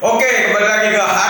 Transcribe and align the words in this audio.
Oke, 0.00 0.24
kembali 0.24 0.64
lagi 0.64 0.88
ke 0.96 1.02
Hanoman 1.04 1.29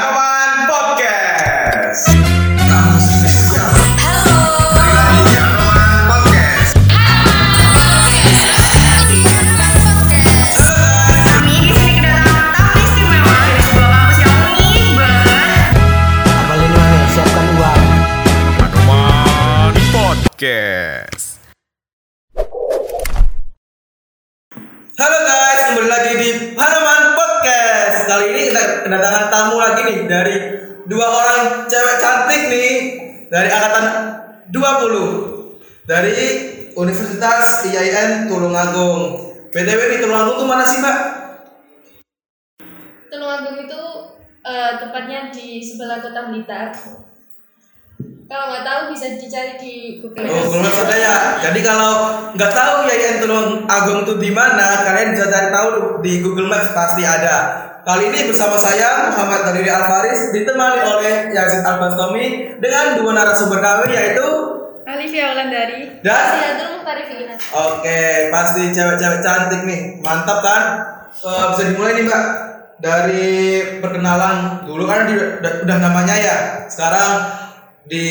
IAIN 37.63 38.27
Tulungagung. 38.27 39.21
BTW 39.51 39.81
nih 39.89 39.99
Tulungagung 39.99 40.37
tuh 40.37 40.49
mana 40.49 40.63
sih, 40.63 40.79
Mbak? 40.79 40.97
Tulungagung 43.11 43.57
itu 43.61 43.83
eh, 44.41 44.73
tepatnya 44.79 45.29
di 45.29 45.59
sebelah 45.59 45.99
kota 45.99 46.31
Blitar. 46.31 46.71
Kalau 48.31 48.47
nggak 48.47 48.63
tahu 48.63 48.81
bisa 48.95 49.19
dicari 49.19 49.59
di 49.59 49.75
Google 49.99 50.23
Oh, 50.23 50.39
Maps. 50.39 50.55
belum 50.55 50.75
ada 50.87 50.97
ya. 50.97 51.17
Jadi 51.43 51.61
kalau 51.61 51.93
nggak 52.31 52.53
tahu 52.55 52.75
IAIN 52.87 53.19
Tulungagung 53.19 54.07
itu 54.07 54.15
di 54.17 54.31
mana, 54.31 54.87
kalian 54.87 55.13
bisa 55.13 55.27
cari 55.27 55.51
tahu 55.51 55.69
di 55.99 56.23
Google 56.23 56.47
Maps 56.47 56.71
pasti 56.71 57.03
ada. 57.03 57.67
Kali 57.81 58.13
ini 58.13 58.29
bersama 58.29 58.55
saya 58.55 59.09
Muhammad 59.11 59.41
Daliri 59.41 59.67
Alfaris 59.67 60.31
ditemani 60.31 60.85
oleh 60.85 61.33
Yazid 61.33 61.65
Albastomi 61.65 62.55
dengan 62.61 63.01
dua 63.01 63.17
narasumber 63.17 63.57
kami 63.59 63.89
yaitu 63.91 64.23
Alivia 64.87 65.25
Wulandari. 65.33 65.81
Dan? 66.01 66.25
Siatul 66.41 66.69
Muhtarifina. 66.81 67.35
Oke, 67.53 68.01
pasti 68.33 68.63
cewek-cewek 68.73 69.21
cantik 69.21 69.63
nih. 69.69 69.81
Mantap 70.01 70.41
kan? 70.41 70.63
Eh, 71.21 71.45
bisa 71.53 71.63
dimulai 71.69 71.95
nih, 72.01 72.05
Mbak. 72.09 72.25
Dari 72.81 73.29
perkenalan 73.85 74.65
dulu 74.65 74.89
kan 74.89 75.05
di, 75.05 75.15
udah, 75.21 75.53
udah 75.69 75.77
namanya 75.77 76.17
ya. 76.17 76.37
Sekarang 76.65 77.29
di 77.85 78.05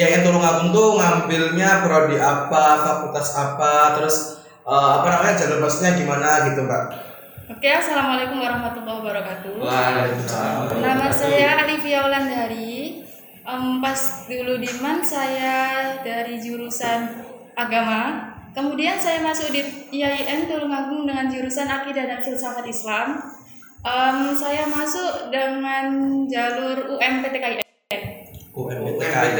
IAIN 0.00 0.24
Tulungagung 0.24 0.72
tuh 0.72 0.96
ngambilnya 0.96 1.84
prodi 1.84 2.16
apa, 2.16 2.64
fakultas 2.80 3.36
apa, 3.36 4.00
terus 4.00 4.40
eh, 4.64 4.90
apa 5.00 5.06
namanya 5.12 5.34
jalur 5.36 5.60
masuknya 5.60 5.92
gimana 5.92 6.48
gitu, 6.48 6.64
Mbak. 6.64 6.84
Oke, 7.44 7.68
assalamualaikum 7.68 8.40
warahmatullahi 8.40 8.98
wabarakatuh. 9.04 9.60
Waalaikumsalam. 9.60 10.80
Nama 10.80 11.08
saya 11.12 11.60
Alivia 11.60 12.00
Wulandari. 12.08 12.72
Em, 13.44 13.76
pas 13.84 14.24
dulu 14.24 14.56
di 14.56 14.72
MAN 14.80 15.04
saya 15.04 15.92
dari 16.00 16.40
jurusan 16.40 17.20
agama. 17.52 18.32
Kemudian 18.56 18.96
saya 18.96 19.20
masuk 19.20 19.52
di 19.52 19.60
IAIN 19.92 20.48
Tulungagung 20.48 21.04
dengan 21.04 21.28
jurusan 21.28 21.68
akidah 21.68 22.08
dan 22.08 22.24
filsafat 22.24 22.64
Islam. 22.64 23.20
Em, 23.84 24.32
saya 24.32 24.64
masuk 24.64 25.28
dengan 25.28 25.92
jalur 26.24 26.96
UMPTKIN. 26.96 27.60
UMPTKIN. 28.56 29.32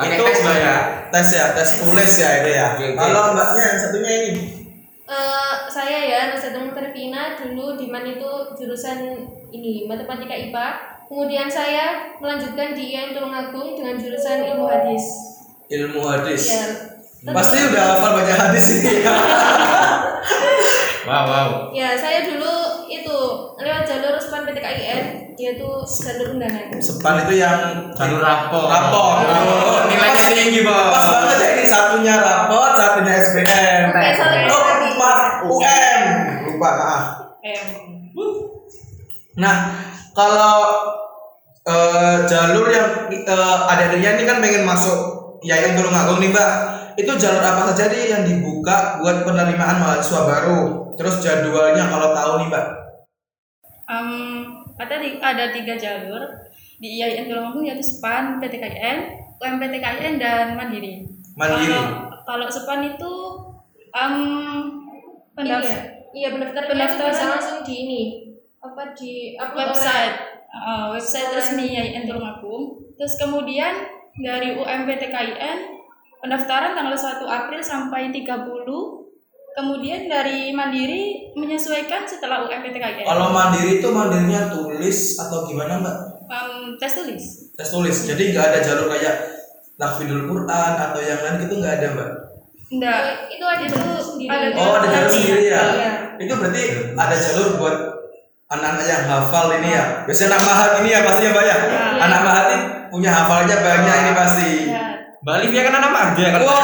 Itu 0.00 0.24
tes, 0.24 0.40
ya? 0.48 0.76
Tes 1.12 1.28
ya, 1.28 1.44
tes 1.52 1.70
tulis 1.84 2.12
ya 2.16 2.30
itu 2.40 2.50
ya. 2.56 2.66
Kalau 2.96 3.36
Mbaknya 3.36 3.64
yang 3.68 3.78
satunya 3.84 4.12
ini. 4.32 4.32
Eh, 5.08 5.54
saya 5.68 6.04
ya 6.08 6.32
Nasatul 6.32 6.72
Mutarifina 6.72 7.36
dulu 7.36 7.76
di 7.76 7.92
MAN 7.92 8.08
itu 8.16 8.56
jurusan 8.56 9.28
ini 9.52 9.84
matematika 9.84 10.32
IPA. 10.32 10.97
Kemudian 11.08 11.48
saya 11.48 12.12
melanjutkan 12.20 12.76
di 12.76 12.92
IAIN 12.92 13.16
Tulungagung 13.16 13.72
dengan 13.72 13.96
jurusan 13.96 14.44
ilmu 14.44 14.68
hadis. 14.68 15.04
Ilmu 15.66 16.00
hadis. 16.04 16.42
Ya. 16.46 17.32
Pasti 17.32 17.56
udah 17.64 17.82
hafal 17.96 18.12
banyak 18.20 18.36
hadis 18.36 18.64
ini 18.78 19.02
ya. 19.02 19.16
Wow, 21.08 21.24
wow. 21.24 21.48
Ya, 21.72 21.96
saya 21.96 22.28
dulu 22.28 22.84
itu 22.84 23.16
lewat 23.56 23.88
jalur 23.88 24.20
SPAN 24.20 24.44
PTKIN 24.44 25.32
yaitu 25.40 25.68
jalur 26.04 26.36
undangan. 26.36 26.68
Sepan 26.76 27.24
itu 27.24 27.40
yang 27.40 27.88
Jalur 27.96 28.20
rapor. 28.20 28.68
rapor. 28.68 29.24
Oh, 29.24 29.88
nilainya 29.88 30.28
tinggi, 30.28 30.60
Bos. 30.60 30.76
Pas 30.92 31.06
banget 31.08 31.38
ya 31.40 31.48
ini 31.56 31.64
satunya 31.64 32.14
rapor, 32.20 32.76
satunya 32.76 33.16
SPM. 33.16 33.80
Oke, 33.88 34.08
satu 34.12 34.36
Oh, 34.52 35.56
UM. 35.56 36.02
Lupa, 36.52 36.70
maaf. 36.76 37.04
M. 37.40 37.66
Nah, 39.38 39.56
kalau 40.12 40.58
eh, 41.68 42.16
jalur 42.24 42.66
yang 42.72 43.12
eh, 43.12 43.58
ada 43.68 43.92
ini 43.92 44.24
kan 44.24 44.40
pengen 44.40 44.64
masuk 44.64 44.98
IAIN 45.44 45.76
Tulungagung 45.76 46.18
nih, 46.18 46.32
Mbak. 46.32 46.50
Itu 46.98 47.14
jalur 47.14 47.44
apa 47.44 47.70
saja 47.70 47.92
nih 47.92 48.10
yang 48.10 48.22
dibuka 48.26 48.98
buat 48.98 49.22
penerimaan 49.22 49.78
mahasiswa 49.78 50.26
baru? 50.26 50.60
Terus 50.98 51.22
jadwalnya 51.22 51.86
kalau 51.86 52.10
tahu 52.10 52.32
nih, 52.42 52.48
Mbak. 52.50 52.66
Em, 53.88 54.10
ada 54.80 54.96
ada 54.98 55.44
tiga 55.54 55.74
jalur 55.78 56.22
di 56.80 56.88
IAIN 56.98 57.30
Tulungagung 57.30 57.68
yaitu 57.68 57.84
SPAN, 57.84 58.42
PTKIN, 58.42 58.98
UMPTKIN 59.38 60.18
dan 60.18 60.58
Mandiri. 60.58 61.06
Mandiri. 61.38 61.70
Kalau, 61.70 61.86
kalau 62.26 62.46
SPAN 62.50 62.82
itu 62.96 63.12
em 63.94 64.14
pendaftar 65.38 65.98
Iya, 66.08 66.32
iya 66.34 66.88
bisa 67.12 67.24
langsung 67.28 67.60
di 67.62 67.74
ini 67.84 68.02
apa 68.58 68.96
di 68.96 69.36
upload 69.36 69.76
website 69.76 70.37
eh, 70.58 70.86
website 70.92 71.30
resmi 71.30 71.70
IAIN 71.70 72.04
Tulungagung. 72.04 72.76
Terus 72.94 73.14
kemudian 73.16 73.74
dari 74.18 74.54
UMPTKIN 74.54 75.58
pendaftaran 76.18 76.74
tanggal 76.74 76.94
1 76.94 77.22
April 77.22 77.60
sampai 77.60 78.10
30. 78.10 78.66
Kemudian 79.54 80.06
dari 80.06 80.50
Mandiri 80.50 81.34
menyesuaikan 81.34 82.02
setelah 82.02 82.42
UMPTKIN. 82.42 83.02
Kalau 83.02 83.30
mandiri 83.30 83.78
itu 83.78 83.88
mandirinya 83.88 84.46
tulis 84.48 85.18
atau 85.18 85.42
gimana, 85.44 85.78
Mbak? 85.78 85.96
Em, 86.28 86.50
tes 86.76 86.92
tulis. 86.92 87.24
tes 87.56 87.66
tulis 87.66 87.96
jadi 88.04 88.22
nggak 88.30 88.46
ada 88.52 88.58
jalur 88.60 88.86
kayak 88.92 89.16
tahfidzul 89.74 90.28
Quran 90.28 90.72
atau 90.76 91.00
yang 91.00 91.18
lain 91.18 91.40
gitu 91.40 91.54
nggak 91.56 91.74
ada 91.80 91.86
mbak 91.90 92.10
Enggak. 92.68 93.00
itu 93.32 93.42
ada 93.42 93.64
jalur 93.64 93.96
sendiri 93.96 94.28
ada 94.28 94.46
oh 94.52 94.76
ada 94.76 94.88
jalur 94.92 95.08
sendiri 95.08 95.42
ya 95.48 95.62
Iya. 95.64 95.90
itu 96.20 96.32
berarti 96.36 96.62
ada 96.92 97.16
jalur 97.16 97.48
buat 97.56 97.76
anak-anak 98.48 98.80
yang 98.82 99.04
hafal 99.04 99.46
ini 99.52 99.68
ya 99.70 99.84
biasanya 100.02 100.28
anak 100.32 100.42
mahat 100.42 100.70
ini 100.80 100.88
ya 100.88 101.00
pastinya 101.02 101.30
mbak 101.30 101.44
ya 101.44 101.56
Iya. 101.58 101.80
anak 102.00 102.20
mahat 102.22 102.44
ini 102.48 102.58
punya 102.88 103.10
hafalnya 103.12 103.56
banyak 103.58 103.94
ini 103.98 104.12
pasti 104.12 104.50
Ya. 104.66 104.84
Bali 105.18 105.50
dia 105.50 105.62
kan 105.62 105.74
anak 105.74 105.90
mah 105.90 106.06
dia 106.14 106.28
kan. 106.30 106.40
wow 106.40 106.56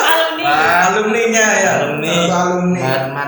Alumni. 0.00 0.44
alumninya 0.86 1.46
ya 1.54 1.70
Alumni. 1.78 2.14
Alumni 2.24 2.80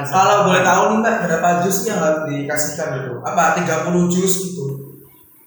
kalau 0.07 0.47
boleh 0.47 0.63
tahu 0.63 0.83
nih 0.89 0.99
mbak 0.99 1.15
berapa 1.23 1.49
jus 1.61 1.85
yang 1.85 1.99
harus 1.99 2.21
dikasihkan 2.25 2.89
itu 2.99 3.13
apa 3.21 3.61
30 3.61 3.69
jus 4.09 4.33
gitu 4.49 4.65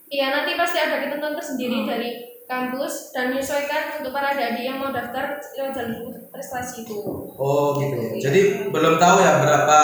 iya 0.07 0.29
nanti 0.31 0.53
pasti 0.53 0.77
ada 0.77 1.01
ketentuan 1.01 1.33
tersendiri 1.33 1.81
dari 1.83 2.09
kampus 2.45 3.09
dan 3.09 3.33
menyesuaikan 3.33 3.97
untuk 3.97 4.13
para 4.13 4.31
adik 4.31 4.61
yang 4.61 4.77
mau 4.77 4.89
daftar 4.89 5.33
lewat 5.51 5.73
jalur 5.73 6.13
prestasi 6.29 6.85
itu. 6.85 6.97
Oh 7.33 7.73
gitu. 7.75 7.97
Ya 8.17 8.29
jadi 8.29 8.41
belum 8.69 8.95
tahu 8.95 9.17
ya 9.19 9.41
berapa 9.41 9.79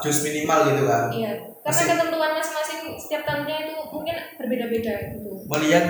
jus 0.00 0.24
minimal 0.24 0.58
gitu 0.66 0.82
kan 0.84 1.02
iya. 1.10 1.32
Karena 1.60 1.74
Masih- 1.74 1.88
ketentuan 1.90 2.30
masing-masing 2.32 2.78
setiap 2.96 3.22
tahunnya 3.24 3.56
itu 3.64 3.74
mungkin 3.90 4.16
berbeda-beda 4.38 4.92
gitu. 5.12 5.30
Melihat 5.46 5.84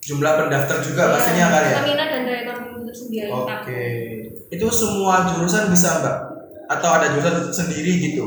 jumlah 0.00 0.32
pendaftar 0.38 0.76
juga 0.80 1.02
Iya, 1.02 1.12
pastinya 1.12 1.46
kan 1.50 1.62
ya? 1.66 1.78
minat 1.82 2.08
dan 2.08 2.22
daya 2.24 2.42
tampung 2.46 2.74
itu 2.80 2.94
sendiri 2.94 3.28
Oke. 3.28 3.82
Itu 4.46 4.66
semua 4.70 5.26
jurusan 5.26 5.66
bisa, 5.68 5.98
Mbak? 5.98 6.16
Atau 6.70 6.88
ada 6.88 7.10
jurusan 7.10 7.50
sendiri 7.50 7.98
gitu? 7.98 8.22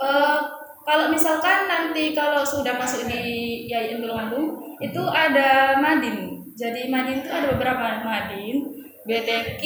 Eh, 0.00 0.38
kalau 0.80 1.12
misalkan 1.12 1.68
nanti 1.68 2.16
kalau 2.16 2.40
sudah 2.40 2.72
masuk 2.72 3.04
di 3.04 3.20
IAIN 3.68 4.00
Tulungagung 4.00 4.56
itu 4.80 5.02
ada 5.04 5.76
madin. 5.76 6.37
Jadi 6.58 6.90
madin 6.90 7.22
itu 7.22 7.30
ada 7.30 7.54
beberapa 7.54 8.02
madin, 8.02 8.66
BTK, 9.06 9.62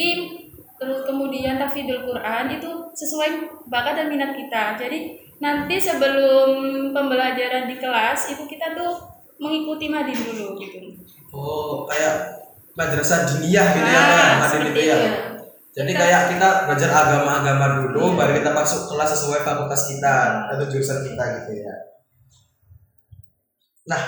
terus 0.77 1.09
kemudian 1.09 1.57
tafidul 1.57 2.05
Quran 2.05 2.53
itu 2.53 2.71
sesuai 2.93 3.65
bakat 3.73 3.97
dan 3.97 4.07
minat 4.13 4.37
kita. 4.37 4.77
Jadi 4.77 5.17
nanti 5.41 5.81
sebelum 5.81 6.53
pembelajaran 6.93 7.65
di 7.65 7.81
kelas 7.81 8.37
itu 8.37 8.45
kita 8.45 8.77
tuh 8.77 9.01
mengikuti 9.41 9.89
madin 9.89 10.21
dulu 10.21 10.61
gitu. 10.61 11.01
Oh, 11.33 11.89
kayak 11.89 12.45
madrasah 12.77 13.25
diniyah 13.25 13.67
gitu 13.73 13.89
ya, 13.89 13.97
Ah, 13.97 14.07
Mbak? 14.13 14.37
Madin 14.45 14.63
itu 14.69 14.83
ya. 14.85 14.97
Iya. 15.01 15.13
Jadi 15.73 15.93
kayak 15.97 16.23
kita 16.37 16.49
belajar 16.69 16.91
agama-agama 16.93 17.67
dulu, 17.81 18.13
baru 18.13 18.37
kita 18.37 18.53
masuk 18.53 18.93
kelas 18.93 19.17
sesuai 19.17 19.41
fakultas 19.41 19.89
kita 19.89 20.45
atau 20.53 20.69
jurusan 20.69 21.01
kita 21.09 21.25
gitu 21.41 21.65
ya. 21.65 21.75
Nah, 23.89 24.03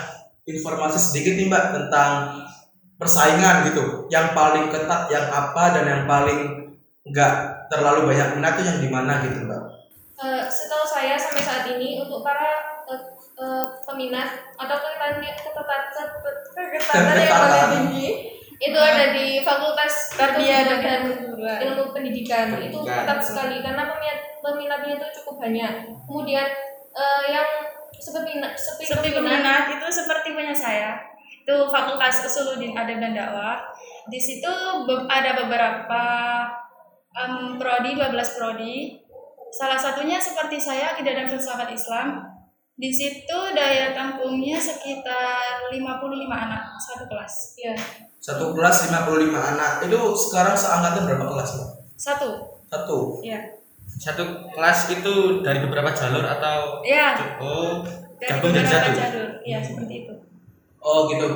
informasi 0.45 1.01
sedikit 1.01 1.33
nih 1.33 1.49
Mbak 1.49 1.65
tentang 1.73 2.45
persaingan 3.05 3.69
gitu. 3.69 4.09
Yang 4.09 4.33
paling 4.33 4.65
ketat 4.73 5.05
yang 5.13 5.29
apa 5.29 5.63
dan 5.77 5.85
yang 5.85 6.03
paling 6.09 6.73
enggak 7.05 7.33
terlalu 7.69 8.09
banyak 8.09 8.41
minat 8.41 8.57
tuh 8.57 8.65
yang 8.65 8.79
di 8.81 8.89
mana 8.89 9.21
gitu 9.21 9.45
Mbak? 9.45 9.61
Eh, 10.15 10.43
setahu 10.49 10.85
saya 10.89 11.13
sampai 11.13 11.43
saat 11.45 11.63
ini 11.69 12.01
untuk 12.01 12.25
para 12.25 12.81
eh, 12.89 13.01
eh, 13.37 13.65
peminat 13.85 14.57
atau 14.57 14.75
ketatnya 14.81 15.31
ketatan 15.37 15.81
ketatan 16.55 17.15
yang 17.19 17.29
paling 17.29 17.65
tinggi 17.77 18.07
itu 18.55 18.79
ada 18.79 19.11
di 19.11 19.43
Fakultas 19.43 20.15
Tarbiyah 20.15 20.63
dan 20.63 21.11
ilmu 21.35 21.91
pendidikan 21.91 22.55
itu 22.55 22.71
Pendidikan. 22.79 23.03
ketat 23.03 23.19
sekali 23.19 23.59
karena 23.59 23.83
peminat 23.91 24.19
peminatnya 24.39 24.93
itu 24.95 25.07
cukup 25.21 25.43
banyak 25.43 25.73
kemudian 26.07 26.47
eh, 26.95 27.23
yang 27.27 27.49
seperti 27.99 28.39
seperti, 28.55 28.83
seperti 28.87 29.09
peminat 29.19 29.63
itu 29.75 29.85
seperti 29.91 30.31
punya 30.31 30.55
saya 30.55 31.14
itu 31.45 31.55
Fakultas 31.69 32.25
Usuluddin 32.25 32.73
Adab 32.73 32.97
dan 32.97 33.13
Dakwah. 33.13 33.61
Di 34.09 34.17
situ 34.17 34.49
ada 35.05 35.31
beberapa 35.37 36.03
em, 37.13 37.61
prodi 37.61 37.93
12 37.93 38.09
prodi. 38.33 38.97
Salah 39.53 39.77
satunya 39.77 40.17
seperti 40.17 40.57
saya 40.57 40.97
akidah 40.97 41.13
dan 41.13 41.29
filsafat 41.29 41.69
Islam. 41.69 42.25
Di 42.75 42.89
situ 42.91 43.37
daya 43.55 43.93
tampungnya 43.93 44.57
sekitar 44.57 45.69
55 45.69 45.77
anak 46.27 46.75
satu 46.81 47.05
kelas. 47.07 47.55
Ya 47.55 47.77
Satu 48.17 48.51
kelas 48.51 48.89
55 48.89 49.05
anak. 49.31 49.71
Itu 49.85 50.17
sekarang 50.17 50.57
seangkatan 50.57 51.05
berapa 51.05 51.29
kelas, 51.29 51.49
Mbak? 51.55 51.69
satu. 51.95 52.29
Satu. 52.67 53.21
ya 53.21 53.37
Satu 53.95 54.49
kelas 54.51 54.91
itu 54.91 55.13
dari 55.45 55.61
beberapa 55.61 55.93
jalur 55.93 56.25
atau 56.25 56.81
ya 56.83 57.15
oh 57.39 57.79
dari 58.19 58.33
gabung 58.33 58.51
jadi 58.51 58.65
beberapa 58.65 58.81
satu. 58.81 58.97
jalur. 58.99 59.29
Ya 59.45 59.57
seperti 59.61 59.93
itu 60.03 60.13
Oh, 60.85 61.09
gitu. 61.09 61.27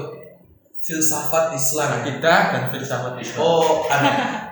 Filsafat 0.79 1.57
Islam. 1.57 2.05
Akidah 2.05 2.39
dan 2.53 2.63
filsafat 2.69 3.17
Islam. 3.17 3.41
Oh, 3.41 3.83
ada. 3.89 4.09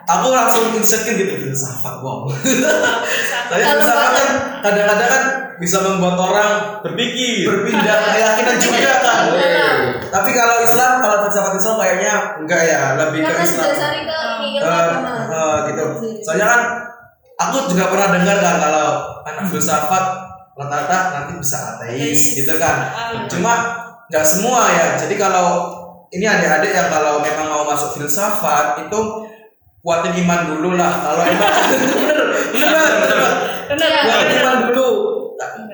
Aku 0.07 0.33
langsung 0.33 0.73
insecure 0.73 1.13
gitu 1.13 1.37
filsafat. 1.37 2.01
Wow. 2.01 2.25
Saya 2.33 3.61
Kalau 3.61 3.77
filsafat 3.77 4.09
kan 4.11 4.27
kadang-kadang 4.65 5.09
kan 5.09 5.23
bisa 5.57 5.77
membuat 5.81 6.17
orang 6.17 6.51
Berpikir. 6.81 7.45
berpindah 7.45 7.97
keyakinan 8.13 8.57
juga 8.65 8.93
kan. 9.05 9.23
Iya. 9.33 9.69
Tapi 10.09 10.29
kalau 10.33 10.57
Islam, 10.61 10.91
kalau 10.99 11.17
filsafat 11.25 11.53
Islam 11.55 11.75
kayaknya 11.77 12.13
enggak 12.41 12.61
ya, 12.65 12.81
lebih 12.97 13.19
ke 13.21 13.33
Islam. 13.37 13.67
Eh, 13.67 14.65
agama 14.65 15.13
eh, 15.29 15.55
gitu. 15.71 15.83
Soalnya 16.25 16.47
kan 16.49 16.61
aku 17.37 17.69
juga 17.69 17.93
pernah 17.93 18.09
dengar 18.17 18.37
kan 18.41 18.55
kalau 18.57 18.87
anak 19.23 19.45
filsafat 19.47 20.05
rata-rata 20.57 20.97
nanti 21.13 21.33
bisa 21.37 21.77
ateis 21.77 22.33
gitu 22.33 22.53
kan. 22.57 22.89
Cuma 23.29 23.53
nggak 24.07 24.25
semua 24.25 24.71
ya. 24.71 24.87
Jadi 24.99 25.15
kalau 25.19 25.47
ini 26.11 26.23
adik-adik 26.23 26.71
yang 26.71 26.87
kalau 26.87 27.19
memang 27.19 27.47
mau 27.51 27.63
masuk 27.67 27.99
filsafat 27.99 28.87
itu 28.87 28.99
kuatin 29.83 30.15
iman 30.23 30.41
dulu 30.55 30.75
lah. 30.79 30.93
Kalau 31.03 31.23
emang 31.23 31.51
bener, 32.03 32.19
bener 32.51 32.67
banget, 32.71 32.95
bener 33.03 33.17
banget. 33.19 33.35
benar. 33.71 33.89
Kuatin 34.03 34.35
iman 34.43 34.57
dulu. 34.71 34.89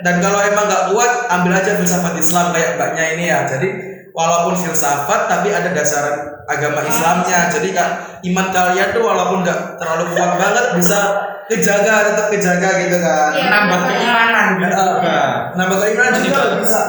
Dan 0.03 0.19
kalau 0.19 0.39
emang 0.43 0.67
nggak 0.67 0.85
kuat, 0.91 1.11
ambil 1.31 1.53
aja 1.55 1.79
filsafat 1.79 2.13
Islam 2.19 2.51
kayak 2.51 2.75
mbaknya 2.75 3.05
ini 3.15 3.25
ya. 3.31 3.47
Jadi 3.47 3.69
walaupun 4.11 4.53
filsafat 4.59 5.31
tapi 5.31 5.49
ada 5.53 5.71
dasar 5.71 6.03
agama 6.49 6.83
Islamnya. 6.83 7.47
Jadi 7.47 7.71
kak 7.71 8.21
iman 8.27 8.47
kalian 8.51 8.89
tuh 8.91 9.03
walaupun 9.03 9.45
nggak 9.45 9.79
terlalu 9.79 10.05
kuat 10.17 10.31
banget 10.35 10.65
bisa 10.75 10.99
kejaga 11.47 12.11
tetap 12.11 12.27
kejaga 12.31 12.69
gitu 12.83 12.97
kan. 12.99 13.31
Iya. 13.35 13.43
Menambah 13.47 13.79
keimanan 13.87 14.45
gitu 14.59 14.75
juga. 14.75 15.21
Nambah 15.55 15.77
keimanan 15.79 16.13
juga 16.19 16.41
bisa. 16.59 16.81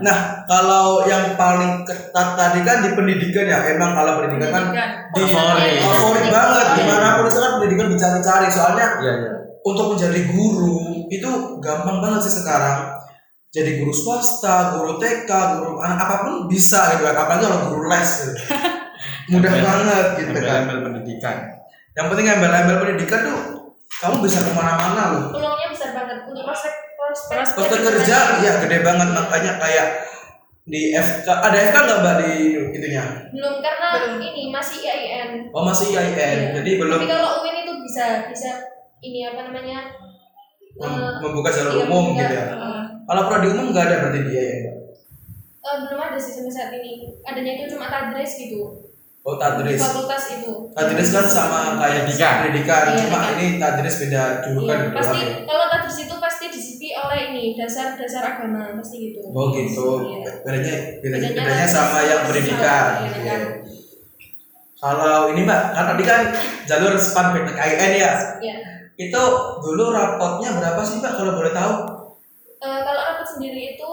Nah, 0.00 0.18
kalau 0.44 1.04
yang 1.04 1.36
paling 1.36 1.84
ketat 1.84 2.28
tadi 2.34 2.60
kan 2.60 2.80
di 2.80 2.92
pendidikan 2.92 3.44
ya, 3.44 3.58
emang 3.70 3.92
kalau 3.92 4.20
pendidikan 4.20 4.50
kan 4.50 4.64
di 5.12 5.22
Favorit. 5.28 5.80
favorit 5.80 6.26
banget. 6.28 6.66
Di 6.80 6.82
mana 6.88 7.06
pun 7.20 7.24
itu 7.28 7.38
kan 7.38 7.52
pendidikan 7.60 7.88
dicari-cari. 7.92 8.48
Soalnya 8.48 8.86
Iya 9.00 9.12
iya. 9.12 9.32
untuk 9.60 9.92
menjadi 9.92 10.20
guru 10.32 11.06
itu 11.08 11.30
gampang 11.60 12.00
banget 12.00 12.20
sih 12.26 12.40
sekarang. 12.40 12.96
Jadi 13.50 13.82
guru 13.82 13.90
swasta, 13.90 14.78
guru 14.78 14.94
TK, 14.96 15.30
guru 15.58 15.82
anak 15.82 15.98
apa 16.00 16.14
pun 16.22 16.34
bisa 16.46 16.94
gitu 16.94 17.02
kan. 17.02 17.16
Apalagi 17.18 17.44
kalau 17.44 17.58
guru 17.68 17.90
les 17.90 18.10
gitu. 18.22 18.32
Mudah 19.34 19.52
banget 19.52 20.06
gitu 20.18 20.38
kan. 20.38 20.64
Embel-embel 20.64 20.78
pendidikan. 20.86 21.36
Yang 21.92 22.06
penting 22.14 22.26
embel-embel 22.30 22.76
pendidikan 22.78 23.20
tuh 23.26 23.38
kamu 24.00 24.22
bisa 24.22 24.40
ke 24.40 24.54
mana-mana 24.54 25.02
loh. 25.12 25.24
peluangnya 25.34 25.66
besar 25.68 25.90
banget 25.92 26.24
untuk 26.24 26.46
prospek 26.46 26.72
prospek 27.00 27.36
Prospek 27.50 27.80
kerja 27.82 28.18
ya 28.38 28.52
gede 28.60 28.78
banget 28.80 29.08
makanya 29.10 29.52
kayak 29.56 29.88
di 30.62 30.92
FK 30.92 31.26
ada 31.26 31.56
FK 31.58 31.76
nggak 31.78 31.98
mbak 31.98 32.14
di 32.20 32.32
itunya? 32.70 33.04
belum 33.30 33.54
karena 33.58 33.88
Belum. 33.96 34.20
ini 34.22 34.42
masih 34.48 34.78
IAIN 34.80 35.30
Oh 35.50 35.64
masih 35.64 35.86
IAIN, 35.90 36.14
Iya. 36.14 36.48
jadi 36.54 36.70
belum 36.78 36.98
tapi 36.98 37.08
kalau 37.08 37.30
UIN 37.40 37.56
itu 37.60 37.72
bisa 37.80 38.04
bisa 38.26 38.50
ini 39.00 39.24
apa 39.24 39.48
namanya 39.48 39.88
mem- 40.76 41.00
eh, 41.00 41.12
membuka 41.18 41.50
jalur 41.50 41.72
iya, 41.74 41.82
umum 41.82 42.04
membuka, 42.06 42.22
gitu 42.22 42.34
ya. 42.34 42.44
eh, 42.46 42.82
Kalau 43.02 43.22
prodi 43.26 43.48
umum 43.48 43.66
nggak 43.70 43.84
ada 43.84 43.96
berarti 44.00 44.20
dia 44.22 44.42
ya 44.42 44.54
mbak? 44.60 44.76
eh, 45.60 45.76
belum 45.82 46.00
ada 46.02 46.16
sih 46.16 46.32
sampai 46.32 46.52
saat 46.52 46.70
ini 46.72 46.92
adanya 47.20 47.52
itu 47.56 47.74
cuma 47.74 47.88
tadris 47.88 48.32
gitu 48.36 48.60
Oh 49.20 49.36
tadris. 49.36 49.76
fakultas 49.76 50.32
itu 50.32 50.52
Tadris 50.72 51.10
kan 51.10 51.26
sama 51.26 51.76
kayak 51.76 52.08
Pendidikan. 52.08 52.34
pendidikan, 52.40 52.82
Iya, 52.86 52.96
cuma 53.02 53.18
pendidikan. 53.20 53.36
ini 53.38 53.58
tadris 53.58 53.96
beda 53.98 54.22
julukan 54.40 54.64
Iya, 54.70 54.84
gitu 54.86 54.96
pasti 54.96 55.18
ya. 55.18 55.28
kalau 55.44 55.64
tadris 55.66 55.98
itu 55.98 56.14
pasti 56.16 56.29
oleh 57.06 57.20
ini 57.32 57.44
dasar-dasar 57.56 58.36
agama 58.36 58.76
pasti 58.76 59.12
gitu 59.12 59.20
Oh 59.30 59.48
gitu. 59.54 60.04
Iya. 60.04 60.44
Bedanya 60.44 60.74
bedanya, 61.00 61.66
sama 61.66 62.04
yang 62.04 62.26
pendidikan. 62.28 63.06
Iya. 63.08 63.36
Kalau 64.80 65.28
ini 65.32 65.44
mbak, 65.44 65.76
kan 65.76 65.92
tadi 65.92 66.02
kan 66.08 66.32
jalur 66.64 66.96
span 66.96 67.36
PTKIN 67.36 67.92
ya. 68.00 68.12
ya 68.40 68.56
Itu 68.96 69.22
dulu 69.60 69.92
rapotnya 69.92 70.56
berapa 70.56 70.80
sih 70.80 71.04
mbak 71.04 71.20
kalau 71.20 71.36
boleh 71.36 71.52
tahu? 71.52 71.74
Eh, 72.60 72.80
kalau 72.84 73.00
rapat 73.00 73.28
sendiri 73.28 73.76
itu 73.76 73.90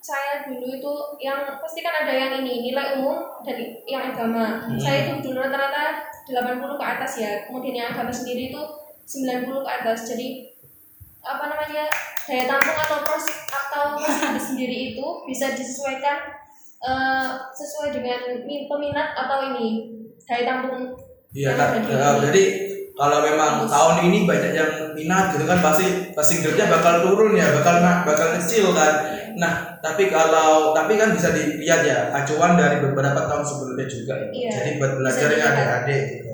saya 0.00 0.42
dulu 0.48 0.66
itu 0.66 0.92
yang 1.22 1.60
pasti 1.60 1.84
kan 1.84 2.02
ada 2.02 2.10
yang 2.10 2.42
ini 2.42 2.72
nilai 2.72 2.98
umum 2.98 3.42
dari 3.46 3.78
yang 3.86 4.10
agama. 4.10 4.66
Hmm. 4.66 4.80
Saya 4.80 5.06
itu 5.06 5.30
dulu 5.30 5.38
rata-rata 5.38 6.08
80 6.26 6.80
ke 6.80 6.84
atas 6.84 7.12
ya. 7.20 7.32
Kemudian 7.46 7.74
yang 7.76 7.88
agama 7.94 8.10
sendiri 8.10 8.50
itu 8.50 8.62
90 9.06 9.66
ke 9.66 9.70
atas. 9.70 10.10
Jadi 10.10 10.49
apa 11.20 11.44
namanya 11.46 11.84
daya 12.24 12.44
tampung 12.46 12.78
atau 12.78 12.98
pros 13.02 13.26
atau 13.46 13.84
prosedur 13.94 14.40
sendiri 14.40 14.92
itu 14.92 15.06
bisa 15.24 15.52
disesuaikan 15.52 16.18
eh, 16.80 17.28
sesuai 17.50 17.92
dengan 17.92 18.20
mi- 18.42 18.64
peminat 18.64 19.12
atau 19.14 19.44
ini 19.46 19.90
daya 20.22 20.44
tampung 20.46 20.96
Iya 21.30 21.54
yang 21.54 21.86
kan. 21.86 22.18
jadi 22.26 22.44
kalau 22.90 23.22
memang 23.22 23.64
Bagus. 23.64 23.70
tahun 23.70 23.96
ini 24.10 24.18
banyak 24.26 24.52
yang 24.52 24.72
minat 24.92 25.32
gitu 25.32 25.46
kan 25.46 25.62
pasti 25.62 26.12
pasti 26.12 26.42
grade-nya 26.42 26.68
bakal 26.68 27.00
turun 27.00 27.32
ya, 27.32 27.48
bakal 27.54 27.80
bakal 27.80 28.36
kecil 28.36 28.76
kan. 28.76 28.92
Nah, 29.40 29.78
tapi 29.80 30.10
kalau 30.12 30.76
tapi 30.76 31.00
kan 31.00 31.14
bisa 31.14 31.32
dilihat 31.32 31.80
ya 31.80 32.12
acuan 32.12 32.58
dari 32.60 32.82
beberapa 32.82 33.24
tahun 33.24 33.40
sebelumnya 33.40 33.86
juga 33.86 34.14
ya. 34.20 34.28
Iya, 34.28 34.50
Jadi 34.52 34.70
buat 34.76 34.92
belajarnya 35.00 35.32
dilihat. 35.32 35.54
adik-adik 35.54 36.02
gitu. 36.18 36.30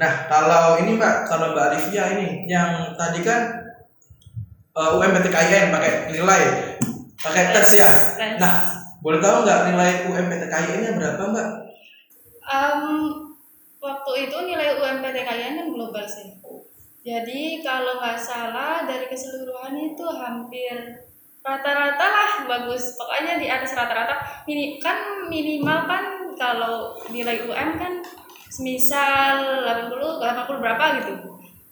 Nah, 0.00 0.12
kalau 0.26 0.64
ini 0.80 0.90
Mbak, 0.96 1.14
kalau 1.28 1.46
Mbak 1.54 1.64
Alivia 1.68 2.04
ini 2.16 2.28
yang 2.48 2.96
tadi 2.96 3.20
kan 3.22 3.40
uh, 4.76 4.98
UMPTKIN 4.98 5.74
pakai 5.74 5.92
nilai 6.12 6.42
pakai 7.20 7.44
tes 7.52 7.70
ya. 7.76 7.90
Nah, 8.40 8.54
boleh 9.00 9.18
tahu 9.20 9.44
nggak 9.44 9.60
nilai 9.72 9.90
UMPTKIN-nya 10.08 10.90
berapa 10.96 11.22
Mbak? 11.32 11.48
Em, 12.50 12.82
waktu 13.80 14.12
itu 14.28 14.36
nilai 14.44 14.76
UMPTKIN 14.76 15.54
kan 15.60 15.68
global 15.72 16.04
sih. 16.04 16.36
Jadi 17.00 17.64
kalau 17.64 17.96
nggak 17.96 18.20
salah 18.20 18.84
dari 18.84 19.08
keseluruhan 19.08 19.72
itu 19.72 20.04
hampir 20.04 21.00
rata-rata 21.40 22.06
lah 22.06 22.32
bagus. 22.44 22.92
Pokoknya 23.00 23.40
di 23.40 23.48
atas 23.48 23.72
rata-rata. 23.72 24.44
Mini 24.44 24.76
kan 24.76 25.28
minimal 25.32 25.88
kan 25.88 26.04
kalau 26.36 26.92
nilai 27.08 27.40
UM 27.48 27.70
kan 27.80 28.04
semisal 28.52 29.64
80 29.64 29.96
80 30.20 30.60
berapa 30.60 30.84
gitu. 31.00 31.14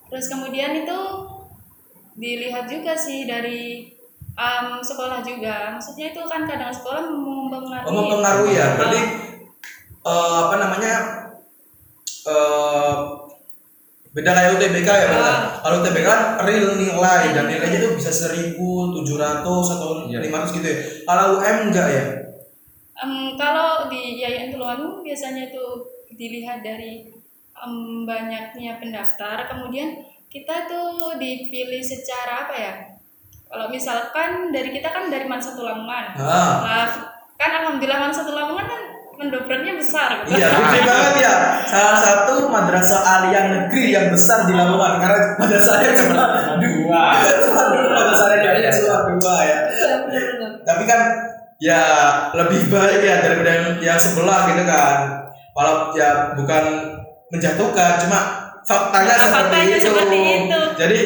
Terus 0.08 0.26
kemudian 0.32 0.72
itu 0.72 0.98
dilihat 2.18 2.66
juga 2.66 2.98
sih 2.98 3.25
dari 3.25 3.94
em, 4.34 4.66
sekolah 4.82 5.22
juga. 5.22 5.78
Maksudnya 5.78 6.10
itu 6.10 6.22
kan 6.26 6.42
kadang 6.44 6.75
sekolah 6.75 7.06
mempengaruhi. 7.06 7.87
Oh, 7.88 7.94
mempengaruhi 7.94 8.52
ya. 8.58 8.75
Berarti 8.75 9.00
eh, 10.02 10.38
apa 10.44 10.56
namanya? 10.58 10.94
eh 12.28 12.94
beda 14.08 14.30
kayak 14.34 14.50
UTBK 14.58 14.88
ya. 14.88 15.08
Ah. 15.14 15.38
Kalau 15.62 15.80
UTBK 15.80 16.04
kan 16.04 16.22
real 16.42 16.75
nilai 16.75 17.22
dan 17.32 17.46
nilainya 17.46 17.78
itu 17.78 17.94
bisa 17.94 18.10
1700 18.10 18.98
atau 19.46 20.10
Iya. 20.10 20.18
500 20.20 20.56
gitu 20.58 20.66
ya. 20.66 20.78
Kalau 21.06 21.38
UM 21.38 21.56
enggak 21.70 21.88
ya? 21.88 22.04
Em, 22.98 23.38
kalau 23.38 23.87
di 23.87 24.18
Yayasan 24.18 24.50
Tulungagung 24.50 25.06
biasanya 25.06 25.54
itu 25.54 25.64
dilihat 26.18 26.66
dari 26.66 27.06
em, 27.54 27.75
banyaknya 28.02 28.82
pendaftar, 28.82 29.46
kemudian 29.46 30.02
kita 30.28 30.68
tuh 30.68 31.16
dipilih 31.16 31.80
secara 31.80 32.49
apa 32.49 32.54
ya? 32.54 32.73
Kalau 33.49 33.73
misalkan 33.73 34.52
dari 34.52 34.76
kita 34.76 34.92
kan 34.92 35.08
dari 35.08 35.25
Mansa 35.25 35.56
Tulangan, 35.56 36.12
Ah, 36.20 36.61
lah 36.61 36.88
kan 37.40 37.50
alhamdulillah 37.64 37.97
Mansa 37.97 38.28
Tulangan 38.28 38.61
kan 38.61 38.82
mendobraknya 39.18 39.75
besar 39.75 40.23
gitu. 40.23 40.38
Iya, 40.38 40.52
gede 40.52 40.80
banget 40.87 41.14
ya. 41.26 41.35
Salah 41.66 41.97
satu 41.99 42.47
madrasah 42.47 43.02
aliyah 43.02 43.44
negeri 43.50 43.90
yang 43.90 44.06
besar 44.14 44.47
di 44.47 44.54
Lamongan 44.54 45.02
karena 45.02 45.20
madrasahnya 45.40 45.90
cuma 45.97 46.25
dua. 46.62 47.02
Cuma 47.42 47.62
dua 47.75 47.88
madrasahnya 47.99 48.49
ada 48.52 48.70
cuma 48.70 48.97
dua 49.11 49.37
ya. 49.42 49.58
Iya. 49.75 49.97
Tapi 50.62 50.82
kan 50.87 51.00
ya 51.58 51.82
lebih 52.37 52.70
baik 52.70 53.00
ya 53.02 53.16
daripada 53.25 53.50
yang, 53.50 53.66
yang 53.82 53.99
sebelah 53.99 54.54
gitu 54.54 54.62
kan. 54.62 54.97
Walau 55.56 55.90
ya 55.99 56.38
bukan 56.38 56.64
menjatuhkan, 57.35 57.99
cuma 58.06 58.47
faktanya 58.68 59.08
Ya, 59.08 59.16
seperti 59.18 59.32
faktanya 59.34 59.75
itu. 59.75 59.87
seperti 59.87 60.18
itu. 60.20 60.60
Jadi 60.76 60.98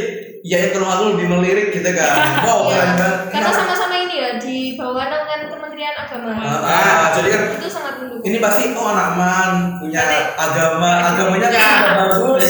ya 0.42 0.59
kalau 0.69 0.88
aku 0.88 1.04
lebih 1.14 1.26
melirik 1.31 1.69
gitu 1.71 1.90
kan. 1.92 2.11
Wow, 2.42 2.59
Iya. 2.64 2.75
keren 2.75 2.92
banget. 2.92 3.19
Karena 3.31 3.47
Nah, 3.47 3.54
sama-sama 3.54 3.95
ini 3.97 4.14
ya 4.16 4.31
di 4.37 4.57
bawah 4.75 5.04
naungan 5.04 5.40
Kementerian 5.47 5.95
Agama. 5.97 6.31
ah, 6.35 6.61
ah, 6.61 7.07
jadi 7.12 7.28
kan 7.31 7.42
Itu 7.57 7.69
sangat 7.69 7.95
mendukung. 7.97 8.23
ini 8.23 8.37
pasti 8.38 8.62
oh 8.73 8.87
anak 8.88 9.11
man 9.14 9.50
punya 9.78 10.02
agama 10.37 10.90
agamanya 11.09 11.49
Ya. 11.49 11.59
pasti 11.59 11.78
udah 11.81 11.95
bagus 11.97 12.45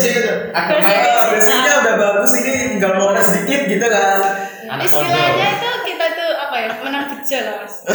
Agama 0.50 0.81
Ah, 0.83 1.25
basicnya 1.31 1.73
udah 1.78 1.95
bagus 1.99 2.31
ini 2.35 2.50
tinggal 2.71 2.92
modal 2.95 3.21
sedikit 3.23 3.61
gitu 3.66 3.87
kan 3.87 4.19
Anak 4.64 4.85
Istilahnya 4.85 5.49
itu 5.54 5.71
kita 5.87 6.07
tuh 6.11 6.31
apa 6.38 6.57
ya 6.59 6.71
menang 6.78 7.07
kecil 7.11 7.40
lah 7.42 7.57
mas. 7.61 7.75
Oh, 7.85 7.95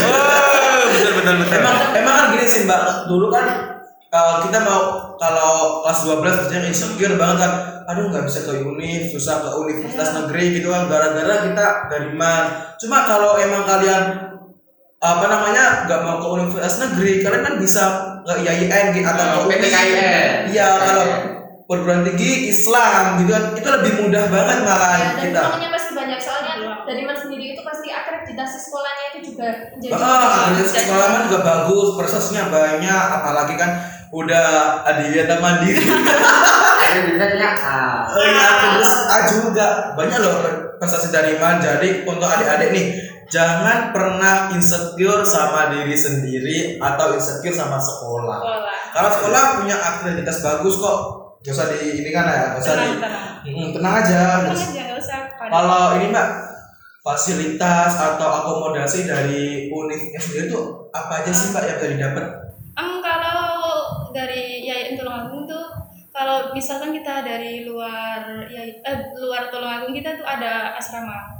betul 0.88 1.12
betul 1.16 1.36
betul. 1.40 1.58
emang 1.58 1.76
emang 1.96 2.16
kan 2.16 2.26
gini 2.32 2.46
sih 2.46 2.62
mbak 2.64 2.82
dulu 3.06 3.28
kan 3.28 3.46
uh, 4.10 4.36
kita 4.42 4.60
mau 4.62 4.82
kalau 5.16 5.82
kelas 5.82 6.00
12 6.06 6.40
kerjanya 6.46 6.68
insecure 6.68 7.16
banget 7.16 7.38
kan. 7.40 7.54
Aduh 7.88 8.12
nggak 8.12 8.28
bisa 8.28 8.44
ke 8.44 8.52
univ 8.60 9.08
susah 9.10 9.40
ke 9.40 9.50
universitas 9.56 10.10
negeri 10.14 10.60
gitu 10.60 10.70
kan. 10.70 10.86
Gara-gara 10.86 11.36
kita 11.46 11.66
dari 11.88 12.12
man 12.12 12.44
cuma 12.78 13.08
kalau 13.08 13.36
emang 13.38 13.64
kalian 13.64 14.04
apa 14.98 15.26
namanya 15.26 15.86
nggak 15.86 16.02
mau 16.02 16.18
ke 16.18 16.28
universitas 16.36 16.76
negeri 16.84 17.22
kalian 17.22 17.44
kan 17.44 17.56
bisa 17.58 17.84
ke 18.22 18.34
IAIN 18.44 18.86
gitu 18.92 19.08
atau 19.08 19.46
ke 19.46 19.56
PTKIN. 19.56 20.52
iya 20.52 20.68
kalau 20.76 21.06
perguruan 21.64 22.04
tinggi 22.04 22.48
Islam 22.50 23.22
gitu 23.22 23.32
kan. 23.32 23.44
Itu 23.54 23.68
lebih 23.70 23.92
mudah 24.02 24.24
banget 24.28 24.58
malahan 24.64 25.00
Ya, 25.00 25.20
kita. 25.22 25.42
peluangnya 25.44 25.72
pasti 25.72 25.92
banyak. 25.94 26.20
Soalnya 26.20 26.54
dari 26.84 27.02
mas 27.04 27.20
sendiri 27.20 27.46
itu 27.52 27.62
pasti 27.62 27.88
akreditasi 27.88 28.58
sekolahnya 28.58 29.06
itu 29.12 29.20
juga 29.32 29.48
menjadi 29.76 29.92
Ah, 29.94 30.28
akreditasi 30.48 30.76
sekolah 30.82 31.08
kan 31.08 31.22
juga 31.28 31.40
bagus, 31.42 31.88
prosesnya 31.96 32.44
banyak, 32.48 33.06
apalagi 33.14 33.56
kan 33.56 33.72
udah 34.12 34.48
adiwiyata 34.88 35.40
mandiri. 35.44 35.84
Bisa 36.98 37.28
A. 37.62 38.08
Oh 38.10 38.26
iya, 38.26 38.48
terus 38.58 38.92
A 39.06 39.18
juga 39.28 39.94
banyak 39.94 40.18
loh 40.24 40.36
prestasi 40.80 41.14
dari 41.14 41.36
Man. 41.38 41.60
Jadi 41.60 42.08
untuk 42.08 42.26
adik-adik 42.26 42.74
nih, 42.74 42.86
jangan 43.28 43.92
pernah 43.92 44.50
insecure 44.56 45.22
sama 45.28 45.74
diri 45.74 45.94
sendiri 45.94 46.58
atau 46.80 47.14
insecure 47.14 47.54
sama 47.54 47.78
sekolah. 47.78 48.40
Sekolah. 48.40 48.76
Kalau 48.96 49.10
sekolah 49.14 49.44
punya 49.62 49.78
akreditas 49.78 50.42
bagus 50.42 50.80
kok, 50.80 51.00
gak 51.44 51.54
usah 51.54 51.68
di 51.76 52.02
ini 52.02 52.10
kan 52.10 52.26
ya, 52.26 52.56
gak 52.56 52.62
usah 52.64 52.76
di 52.76 52.88
Tenang 52.88 53.02
tenang. 53.04 53.26
Hmm, 53.46 53.70
tenang 53.76 53.94
aja. 54.02 54.22
Tenang 54.48 54.98
usah. 54.98 55.20
kalau 55.38 55.96
ini 55.96 56.12
mbak 56.12 56.28
fasilitas 57.06 57.96
atau 57.96 58.28
akomodasi 58.28 59.08
dari 59.08 59.72
univnya 59.72 60.20
sendiri 60.20 60.52
tuh 60.52 60.92
apa 60.92 61.24
aja 61.24 61.32
sih 61.32 61.56
mbak 61.56 61.64
yang 61.64 61.78
dari 61.80 61.96
dapat? 61.96 62.47
Dari 64.12 64.64
Yayasan 64.64 64.96
Tulungagung 64.96 65.44
tuh 65.46 65.66
kalau 66.10 66.50
misalkan 66.50 66.90
kita 66.90 67.22
dari 67.22 67.62
luar 67.62 68.20
ya 68.48 68.64
eh, 68.64 68.98
luar 69.16 69.48
Tulungagung 69.48 69.92
kita 69.92 70.16
tuh 70.16 70.26
ada 70.26 70.74
asrama. 70.74 71.38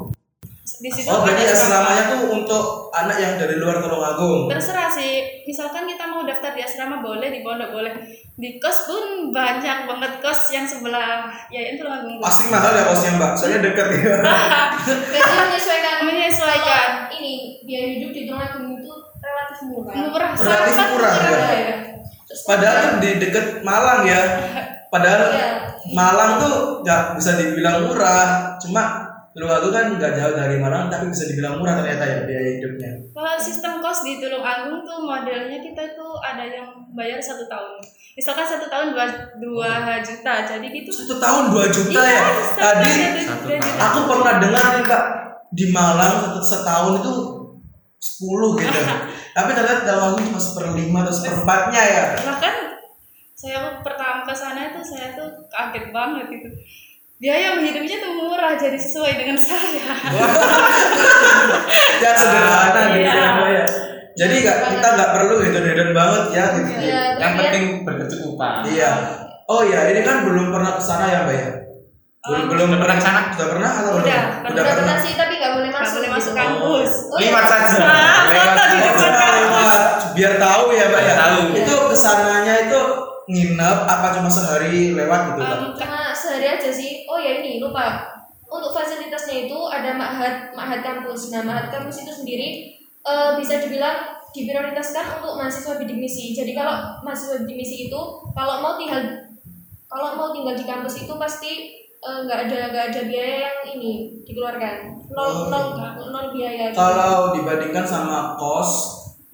Di 0.68 0.92
situ 0.92 1.10
Oh 1.10 1.24
berarti 1.26 1.42
ada 1.42 1.56
asramanya 1.56 2.04
tuh 2.12 2.22
untuk 2.30 2.64
anak 2.92 3.18
yang 3.18 3.34
dari 3.34 3.58
luar 3.58 3.80
Tulungagung. 3.80 4.46
Terserah 4.46 4.86
sih, 4.86 5.42
misalkan 5.48 5.88
kita 5.88 6.06
mau 6.06 6.22
daftar 6.22 6.54
di 6.54 6.62
asrama 6.62 7.02
boleh, 7.02 7.32
di 7.32 7.42
pondok 7.42 7.72
boleh. 7.72 7.94
Di 8.38 8.62
kos 8.62 8.86
pun 8.86 9.34
banyak 9.34 9.90
banget 9.90 10.12
kos 10.22 10.54
yang 10.54 10.68
sebelah 10.68 11.26
Yayasan 11.50 11.82
Tulungagung. 11.82 12.22
Pasti 12.22 12.52
mahal 12.52 12.78
ya 12.78 12.84
kosnya 12.86 13.12
mbak, 13.18 13.32
soalnya 13.34 13.60
dekat 13.66 13.88
ya. 13.96 14.16
Berarti 15.10 15.34
menyesuaikan 15.42 15.96
Menyesuaikan. 16.06 16.88
Kalau 17.10 17.16
ini 17.18 17.34
biaya 17.66 17.88
hidup 17.98 18.12
di 18.14 18.22
Tulungagung 18.30 18.78
itu 18.78 18.94
relatif 19.18 19.58
murah 19.66 19.94
Murah, 19.98 20.30
Relatif 20.36 20.74
sangat 20.76 20.90
murah, 20.94 21.12
murah. 21.16 21.50
ya? 21.50 21.58
Iya. 21.58 21.76
Padahal 22.48 22.76
tuh 22.78 22.94
di 23.00 23.10
deket 23.24 23.64
Malang 23.64 24.04
ya. 24.04 24.22
Padahal 24.94 25.32
Iya. 25.32 25.50
Malang 25.96 26.32
tuh 26.40 26.56
nggak 26.84 27.16
bisa 27.16 27.40
dibilang 27.40 27.88
murah, 27.88 28.56
cuma 28.60 29.08
Tulungagung 29.38 29.70
kan 29.70 29.86
nggak 30.02 30.18
jauh 30.18 30.34
dari 30.34 30.58
Malang, 30.58 30.90
tapi 30.90 31.14
bisa 31.14 31.30
dibilang 31.30 31.62
murah 31.62 31.78
ternyata 31.78 32.10
ya 32.10 32.26
biaya 32.26 32.58
hidupnya. 32.58 32.90
Kalau 33.14 33.38
sistem 33.38 33.78
kos 33.78 34.02
di 34.02 34.18
Tulungagung 34.18 34.82
tuh 34.82 34.98
modelnya 35.06 35.62
kita 35.62 35.94
tuh 35.94 36.18
ada 36.18 36.42
yang 36.42 36.66
bayar 36.98 37.22
satu 37.22 37.46
tahun. 37.46 37.78
Misalkan 38.18 38.50
satu 38.50 38.66
tahun 38.66 38.98
dua, 38.98 39.06
dua 39.38 40.02
juta, 40.02 40.42
jadi 40.42 40.66
gitu. 40.74 40.90
Satu 40.90 41.22
tahun 41.22 41.54
2 41.54 41.70
juta 41.70 42.02
Iya, 42.02 42.18
ya. 42.18 42.26
Tadi 42.58 42.92
dua 43.46 43.62
aku 43.78 44.00
pernah 44.10 44.34
dengar 44.42 44.66
nih 44.74 44.86
kak 44.90 45.04
di 45.54 45.70
Malang 45.70 46.26
satu 46.26 46.42
setahun 46.42 46.94
itu 47.06 47.14
10 47.98 48.62
gitu. 48.62 48.80
tapi 49.38 49.50
ternyata 49.52 49.82
Tulungagung 49.84 50.24
cuma 50.28 50.42
seperlima 50.42 50.98
atau 51.04 51.14
seperempatnya 51.14 51.82
ya. 51.84 52.04
bahkan 52.24 52.56
saya 53.34 53.58
pertama 53.82 54.26
ke 54.26 54.34
sana 54.34 54.74
tuh 54.74 54.82
saya 54.82 55.14
tuh 55.14 55.30
kaget 55.48 55.90
banget 55.90 56.26
gitu 56.30 56.50
biaya 57.18 57.58
hidupnya 57.58 57.98
tuh 57.98 58.12
murah 58.14 58.54
jadi 58.54 58.78
sesuai 58.78 59.14
dengan 59.18 59.38
saya 59.38 59.82
Ya 61.98 62.12
sederhana 62.14 62.82
gitu 62.94 63.10
Iya. 63.10 63.14
ya. 63.18 63.48
Ya. 63.58 63.66
Jadi 64.18 64.34
nggak 64.42 64.58
kita 64.74 64.88
nggak 64.98 65.12
perlu 65.14 65.34
gitu 65.46 65.58
hedon 65.62 65.92
banget 65.94 66.24
ya 66.34 66.46
gitu. 66.58 66.70
Iya, 66.74 67.02
Yang 67.22 67.34
penting 67.38 67.66
berkecukupan. 67.86 68.54
Iya. 68.66 68.92
Oh 69.48 69.62
iya, 69.64 69.88
ini 69.94 70.02
kan 70.04 70.26
belum 70.28 70.50
pernah 70.52 70.76
ke 70.76 70.84
sana 70.84 71.06
ya, 71.08 71.20
Mbak 71.24 71.36
ya? 71.38 71.50
Belum 72.28 72.44
belum 72.52 72.68
sudah 72.68 72.80
pernah 72.84 72.96
ke 72.96 73.04
sana? 73.04 73.22
Sudah 73.32 73.48
pernah 73.48 73.72
atau 73.72 73.82
Udah, 73.88 73.96
belum? 73.96 74.08
pernah. 74.44 74.52
udah 74.52 74.76
pernah 74.76 74.98
sih 75.00 75.14
tapi 75.16 75.34
nggak 75.40 75.54
boleh 75.56 75.70
masuk. 75.72 75.94
boleh 75.98 76.10
masuk 76.12 76.32
gitu. 76.32 76.42
kampus 76.44 76.92
Oh, 77.08 77.18
iya. 77.18 77.28
Lewat 77.32 77.46
saja. 77.48 77.78
Lewat 78.28 78.56
saja. 78.56 78.76
depan 78.78 79.12
kampus. 79.16 79.48
Lewat, 79.48 79.82
biar 80.14 80.34
tahu 80.36 80.64
ya, 80.72 80.86
Mbak 80.92 81.02
ya. 81.02 81.14
Tahu. 81.16 81.40
Itu 81.56 81.74
ke 81.88 81.96
sananya 81.96 82.56
itu 82.68 82.82
nginep 83.28 83.78
apa 83.84 84.08
cuma 84.16 84.30
sehari 84.32 84.96
lewat 84.96 85.22
gitu? 85.32 85.42
Em, 85.44 85.64
Cuma 85.76 86.00
sehari 86.12 86.48
aja 86.48 86.70
sih. 86.70 87.04
Oh 87.08 87.20
ya 87.20 87.40
ini 87.40 87.60
lupa. 87.60 88.16
Untuk 88.48 88.72
fasilitasnya 88.72 89.52
itu 89.52 89.60
ada 89.68 89.92
ma'had 89.92 90.56
ma'had 90.56 90.80
kampus. 90.80 91.36
Nah, 91.36 91.44
ma'had 91.44 91.68
kampus 91.68 92.08
itu 92.08 92.12
sendiri 92.16 92.72
eh, 93.04 93.32
bisa 93.36 93.60
dibilang 93.60 94.16
diprioritaskan 94.32 95.20
untuk 95.20 95.36
mahasiswa 95.36 95.76
bidik 95.76 96.00
misi. 96.00 96.32
Jadi 96.32 96.56
kalau 96.56 97.02
mahasiswa 97.04 97.44
bidik 97.44 97.60
misi 97.60 97.92
itu 97.92 98.00
kalau 98.32 98.64
mau 98.64 98.80
tinggal 98.80 99.04
kalau 99.88 100.16
mau 100.16 100.30
tinggal 100.32 100.56
di 100.56 100.64
kampus 100.64 101.04
itu 101.04 101.14
pasti 101.20 101.52
eh, 101.98 102.18
nggak 102.26 102.40
ada 102.48 102.58
nggak 102.72 102.86
ada 102.94 103.02
biaya 103.06 103.38
yang 103.48 103.58
ini 103.74 103.94
dikeluarkan. 104.24 104.76
Oh. 105.12 105.50
Nol 105.50 105.66
nol 105.78 106.08
nol 106.12 106.26
biaya. 106.32 106.72
Kalau 106.72 107.34
dibandingkan 107.34 107.86
sama 107.86 108.36
kos, 108.36 108.72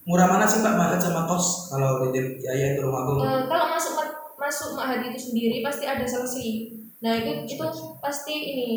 murah 0.04 0.28
mana 0.28 0.48
sih 0.48 0.64
Mbak 0.64 0.76
Mahat 0.76 1.00
sama 1.00 1.28
kos? 1.28 1.70
Kalau 1.70 2.08
di 2.10 2.20
Yaya 2.40 2.76
itu 2.76 2.82
rumah. 2.84 3.04
Eh, 3.20 3.42
kalau 3.48 3.66
masuk 3.72 3.94
ma- 3.96 4.16
masuk 4.40 4.70
ma'had 4.76 5.00
itu 5.04 5.20
sendiri 5.32 5.64
pasti 5.64 5.84
ada 5.88 6.04
seleksi. 6.04 6.76
Nah, 7.04 7.20
itu 7.20 7.32
itu 7.48 7.66
pasti 8.00 8.34
ini 8.34 8.68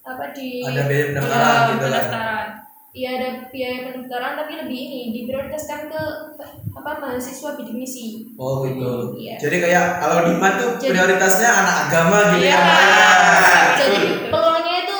apa 0.00 0.32
di 0.32 0.64
Ada 0.64 0.82
biaya 0.88 1.04
pendaftaran 1.12 1.44
ada 1.44 1.72
gitu 1.76 1.86
kan. 1.92 2.48
Iya 2.96 3.10
ada 3.12 3.28
biaya 3.52 3.84
pendaftaran 3.84 4.40
tapi 4.40 4.56
lebih 4.56 4.72
ini 4.80 5.00
diprioritaskan 5.12 5.92
ke 5.92 6.02
apa 6.72 6.90
mahasiswa 6.96 7.52
bidik 7.54 7.76
misi. 7.76 8.24
Oh 8.40 8.64
gitu. 8.64 9.12
Iya. 9.20 9.36
Jadi 9.36 9.56
kayak 9.60 10.00
kalau 10.00 10.24
di 10.24 10.32
MAN 10.34 10.56
tuh 10.56 10.70
Jadi- 10.80 10.96
prioritasnya 10.96 11.50
anak 11.52 11.76
agama 11.86 12.18
gitu 12.32 12.48
Iya. 12.48 12.56
ya. 12.56 12.60
Ya. 12.64 13.12
Jadi 13.76 13.98
peluangnya 14.32 14.76
itu 14.82 14.98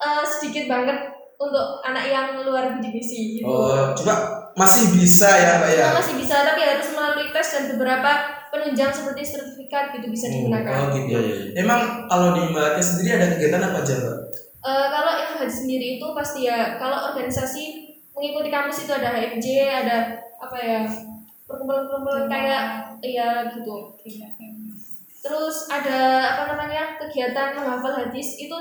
eh, 0.00 0.24
sedikit 0.24 0.64
banget 0.66 0.98
untuk 1.36 1.84
anak 1.84 2.04
yang 2.06 2.40
luar 2.40 2.80
bidik 2.80 2.96
misi 2.96 3.36
gitu. 3.36 3.44
Oh, 3.44 3.92
coba 3.92 4.14
masih 4.56 4.96
bisa 4.96 5.28
ya, 5.28 5.60
Mbak 5.60 5.70
ya. 5.70 5.86
Masih 5.92 6.16
bisa 6.16 6.48
tapi 6.48 6.64
harus 6.64 6.88
melalui 6.96 7.28
tes 7.28 7.44
dan 7.44 7.64
beberapa 7.76 8.10
penunjang 8.48 8.88
seperti 8.88 9.20
sertifikat 9.20 9.92
gitu 9.92 10.08
bisa 10.08 10.32
digunakan. 10.32 10.72
Oh 10.72 10.86
gitu. 10.96 11.12
Iya, 11.12 11.20
iya. 11.20 11.36
Emang 11.60 12.08
kalau 12.08 12.32
di 12.32 12.48
Mbaknya 12.48 12.80
sendiri 12.80 13.10
ada 13.14 13.26
kegiatan 13.36 13.60
apa 13.62 13.84
aja, 13.84 13.94
Mbak? 13.98 14.16
Eh, 14.64 14.86
kalau 14.88 15.12
haji 15.12 15.44
sendiri 15.44 16.00
itu 16.00 16.06
pasti 16.16 16.48
ya 16.48 16.80
kalau 16.80 17.12
organisasi 17.12 17.64
mengikuti 18.10 18.48
kampus 18.48 18.88
itu 18.88 18.92
ada 18.92 19.12
HFJ, 19.12 19.46
ada 19.84 19.96
apa 20.40 20.56
ya 20.56 20.80
perkumpulan-perkumpulan 21.44 22.24
kayak 22.26 22.62
ya 23.00 23.44
gitu. 23.52 23.92
Terus 25.20 25.56
ada 25.68 26.00
apa 26.32 26.42
namanya 26.48 26.96
kegiatan 26.96 27.52
menghafal 27.52 27.92
hadis 27.94 28.36
itu 28.38 28.56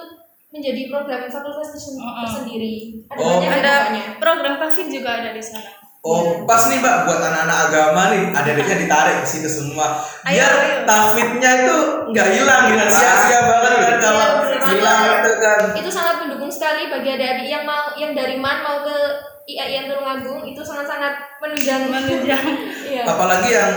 menjadi 0.52 0.88
program 0.88 1.24
fakultas 1.26 1.72
tersen- 1.72 1.96
Oh, 1.96 2.06
oh. 2.06 2.16
tersendiri. 2.22 3.00
Ada 3.08 3.20
Oh. 3.20 3.30
banyak 3.40 3.52
ada 3.54 3.74
pokoknya. 3.82 4.06
program 4.20 4.54
Pavin 4.60 4.88
juga 4.92 5.10
ada 5.18 5.32
di 5.32 5.42
sana 5.42 5.72
Oh, 6.04 6.44
pas 6.44 6.68
nih 6.68 6.84
Mbak 6.84 7.08
buat 7.08 7.16
anak-anak 7.16 7.60
agama 7.72 8.12
nih, 8.12 8.28
adik-adiknya 8.36 8.76
ditarik 8.76 9.24
ke 9.24 9.28
situ 9.30 9.48
semua. 9.48 10.04
Biar 10.28 10.84
tafidnya 10.84 11.64
itu 11.64 11.78
nggak 12.12 12.28
hilang 12.28 12.64
gitu. 12.68 12.84
Sia-sia 12.92 13.40
banget 13.40 13.72
kan 13.80 13.96
kalau 14.04 14.28
Iya, 14.66 14.80
banget. 14.80 15.18
itu 15.20 15.34
kan. 15.38 15.62
Itu 15.76 15.90
sangat 15.90 16.16
mendukung 16.20 16.48
sekali 16.48 16.88
bagi 16.88 17.10
adik-adik 17.12 17.48
yang 17.48 17.64
mau 17.64 17.92
yang 17.94 18.12
dari 18.12 18.36
MAN 18.36 18.58
mau 18.60 18.80
ke 18.80 18.98
IAIN 19.44 19.86
Tulungagung 19.86 20.40
itu 20.42 20.62
sangat-sangat 20.62 21.14
menunjang 21.38 21.84
Menunjang. 21.86 22.46
iya. 22.90 23.04
Apalagi 23.04 23.50
yang 23.50 23.72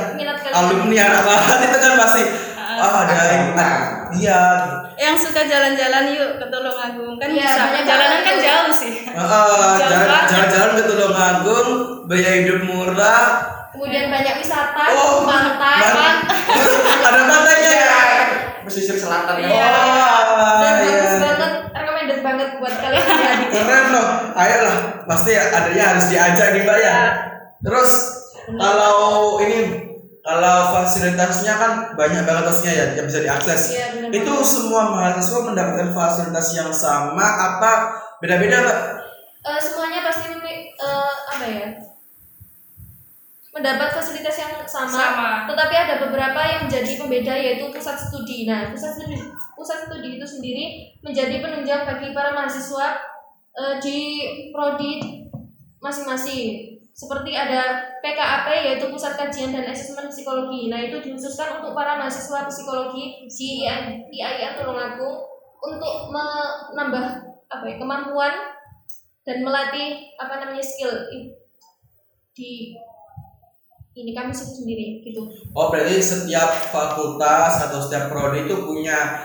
alumni 0.48 0.96
anak 1.04 1.22
banget 1.24 1.58
itu 1.64 1.78
kan 1.80 1.92
pasti 1.96 2.22
ah. 2.56 3.02
Ada 3.02 3.14
yang 3.26 3.44
iya. 4.14 4.40
Yang 4.96 5.16
suka 5.20 5.42
jalan-jalan 5.42 6.04
yuk 6.08 6.30
ke 6.38 6.46
Tulungagung 6.46 7.14
kan 7.16 7.28
Iya, 7.28 7.42
bisa. 7.42 7.62
perjalanan 7.68 7.98
banget 7.98 8.20
kan 8.22 8.36
jauh 8.38 8.70
sih. 8.72 8.94
Jauh 9.04 9.74
jalan- 9.76 10.06
banget. 10.06 10.26
jalan-jalan 10.30 10.70
ke 10.72 10.82
Tulungagung 10.84 11.68
biaya 12.06 12.32
hidup 12.38 12.60
murah. 12.62 13.24
Kemudian 13.74 14.08
banyak 14.08 14.34
wisata 14.38 14.84
Oh, 14.88 15.26
pantai 15.26 15.82
man- 15.84 16.24
ada 17.06 17.20
pantainya 17.22 17.72
ya 17.74 17.98
pesisir 18.66 18.98
selatan. 18.98 19.38
Ya. 19.38 19.48
Iya. 19.48 19.68
Wah, 19.70 20.52
dan 20.58 20.74
iya. 20.82 20.98
bagus 20.98 21.16
banget 21.22 21.52
recommended 21.70 22.20
banget 22.20 22.48
buat 22.58 22.74
kalian 22.74 23.02
pribadi 23.06 23.44
keren 23.54 23.84
loh 23.94 24.08
ayolah 24.34 24.76
pasti 25.06 25.30
adanya 25.38 25.84
harus 25.94 26.06
diajak 26.10 26.48
nih 26.52 26.62
mbak 26.66 26.78
ya. 26.82 26.96
Terus 27.62 27.90
kalau 28.50 29.38
ini 29.46 29.58
kalau 30.26 30.74
fasilitasnya 30.74 31.54
kan 31.54 31.72
banyak 31.94 32.26
banget 32.26 32.44
pastinya 32.50 32.74
ya 32.74 32.86
yang 32.98 33.06
bisa 33.06 33.22
diakses. 33.22 33.60
Iya, 33.70 33.86
benar 33.94 34.10
itu 34.10 34.32
semua 34.42 34.82
mahasiswa 34.90 35.38
mendapatkan 35.46 35.94
fasilitas 35.94 36.46
yang 36.58 36.70
sama 36.74 37.22
apa 37.22 37.72
beda-beda 38.18 38.66
mbak? 38.66 38.80
Eh, 39.46 39.60
semuanya 39.62 40.02
pasti 40.02 40.34
eh, 40.34 41.12
apa 41.30 41.44
ya 41.46 41.85
mendapat 43.56 43.88
fasilitas 43.96 44.36
yang 44.36 44.52
sama, 44.68 44.92
Sama. 44.92 45.30
tetapi 45.48 45.72
ada 45.72 45.94
beberapa 46.04 46.36
yang 46.44 46.68
menjadi 46.68 46.92
pembeda 47.00 47.32
yaitu 47.32 47.72
pusat 47.72 47.96
studi. 47.96 48.44
Nah, 48.44 48.68
pusat 48.68 49.00
studi 49.00 49.16
pusat 49.56 49.88
studi 49.88 50.20
itu 50.20 50.26
sendiri 50.28 50.64
menjadi 51.00 51.40
penunjang 51.40 51.88
bagi 51.88 52.12
para 52.12 52.36
mahasiswa 52.36 53.00
eh, 53.56 53.74
di 53.80 53.98
prodi 54.52 55.24
masing-masing. 55.80 56.76
Seperti 56.96 57.36
ada 57.36 57.92
PKAP 58.00 58.48
yaitu 58.64 58.88
Pusat 58.88 59.20
Kajian 59.20 59.52
dan 59.52 59.68
Asesmen 59.68 60.08
Psikologi. 60.08 60.72
Nah, 60.72 60.80
itu 60.80 60.96
dikhususkan 61.04 61.60
untuk 61.60 61.76
para 61.76 62.00
mahasiswa 62.00 62.48
psikologi 62.48 63.28
di 63.28 63.68
IAIN 63.68 64.56
Tulungagung 64.56 65.28
untuk 65.60 66.08
menambah 66.08 67.04
apa 67.52 67.64
ya, 67.68 67.76
kemampuan 67.76 68.32
dan 69.28 69.44
melatih 69.44 70.08
apa 70.16 70.40
namanya 70.40 70.64
skill 70.64 71.04
di 72.32 72.72
ini 73.96 74.12
itu 74.12 74.44
sendiri 74.44 74.86
gitu. 75.00 75.24
oh 75.50 75.66
berarti 75.72 75.96
setiap 75.96 76.68
fakultas 76.68 77.64
atau 77.64 77.80
setiap 77.80 78.12
prodi 78.12 78.44
itu 78.44 78.54
punya 78.60 79.24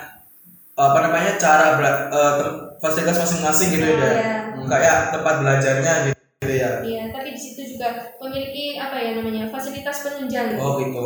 apa 0.74 0.98
namanya 1.04 1.36
cara 1.36 1.76
bela- 1.76 2.08
tem- 2.10 2.60
fasilitas 2.80 3.20
masing-masing 3.20 3.68
gitu 3.76 3.86
ya 3.86 4.00
Iya. 4.00 4.34
Hmm, 4.56 4.68
kayak 4.68 4.98
tempat 5.12 5.36
belajarnya 5.44 5.94
gitu 6.08 6.50
ya 6.50 6.72
Iya, 6.82 7.04
tapi 7.12 7.36
di 7.36 7.40
situ 7.40 7.76
juga 7.76 7.92
memiliki 8.18 8.80
apa 8.80 8.98
ya 8.98 9.20
namanya 9.20 9.46
fasilitas 9.48 10.02
penunjang. 10.02 10.58
oh 10.58 10.80
gitu 10.80 11.06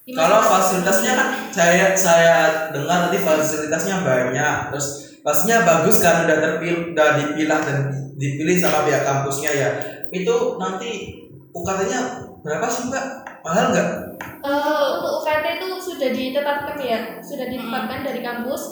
Di 0.00 0.12
Kalau 0.12 0.38
fasilitasnya 0.40 1.12
kan 1.12 1.28
saya 1.50 1.86
saya 1.94 2.34
dengar 2.72 3.08
tadi 3.08 3.18
fasilitasnya 3.20 4.00
banyak, 4.00 4.56
terus 4.72 4.86
pastinya 5.20 5.62
bagus 5.62 6.00
kan 6.00 6.24
udah 6.24 6.36
terpilih, 6.40 6.96
udah 6.96 7.08
dipilah 7.20 7.60
dan 7.62 7.78
dipilih 8.16 8.56
sama 8.56 8.88
pihak 8.88 9.04
kampusnya 9.04 9.50
ya. 9.52 9.70
Itu 10.08 10.56
nanti 10.56 11.20
UKT-nya 11.52 12.00
berapa 12.40 12.66
sih 12.66 12.88
mbak? 12.88 13.04
Mahal 13.40 13.64
nggak? 13.70 13.88
Eh, 14.20 14.84
untuk 14.94 15.12
UKT 15.20 15.46
itu 15.56 15.68
sudah 15.78 16.08
ditetapkan 16.10 16.76
ya, 16.76 16.98
sudah 17.20 17.46
ditetapkan 17.46 18.00
dari 18.00 18.20
kampus. 18.20 18.62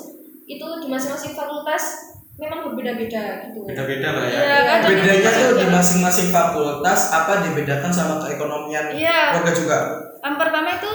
Itu 0.45 0.65
di 0.79 0.87
masing-masing 0.87 1.33
fakultas 1.33 1.85
memang 2.35 2.65
berbeda-beda 2.65 3.47
gitu. 3.47 3.61
Beda-beda 3.65 4.09
lah 4.15 4.25
ya. 4.25 4.39
Iya, 4.39 4.59
kan 4.63 4.79
jadi 4.87 4.95
Bedanya 5.03 5.31
tuh 5.31 5.53
di 5.57 5.67
masing-masing 5.69 6.29
fakultas 6.29 7.01
apa 7.11 7.33
dibedakan 7.43 7.91
sama 7.91 8.15
keekonomian 8.19 8.95
Iya. 8.95 9.37
warga 9.37 9.53
juga? 9.53 9.79
yang 10.19 10.35
pertama 10.35 10.75
itu 10.75 10.93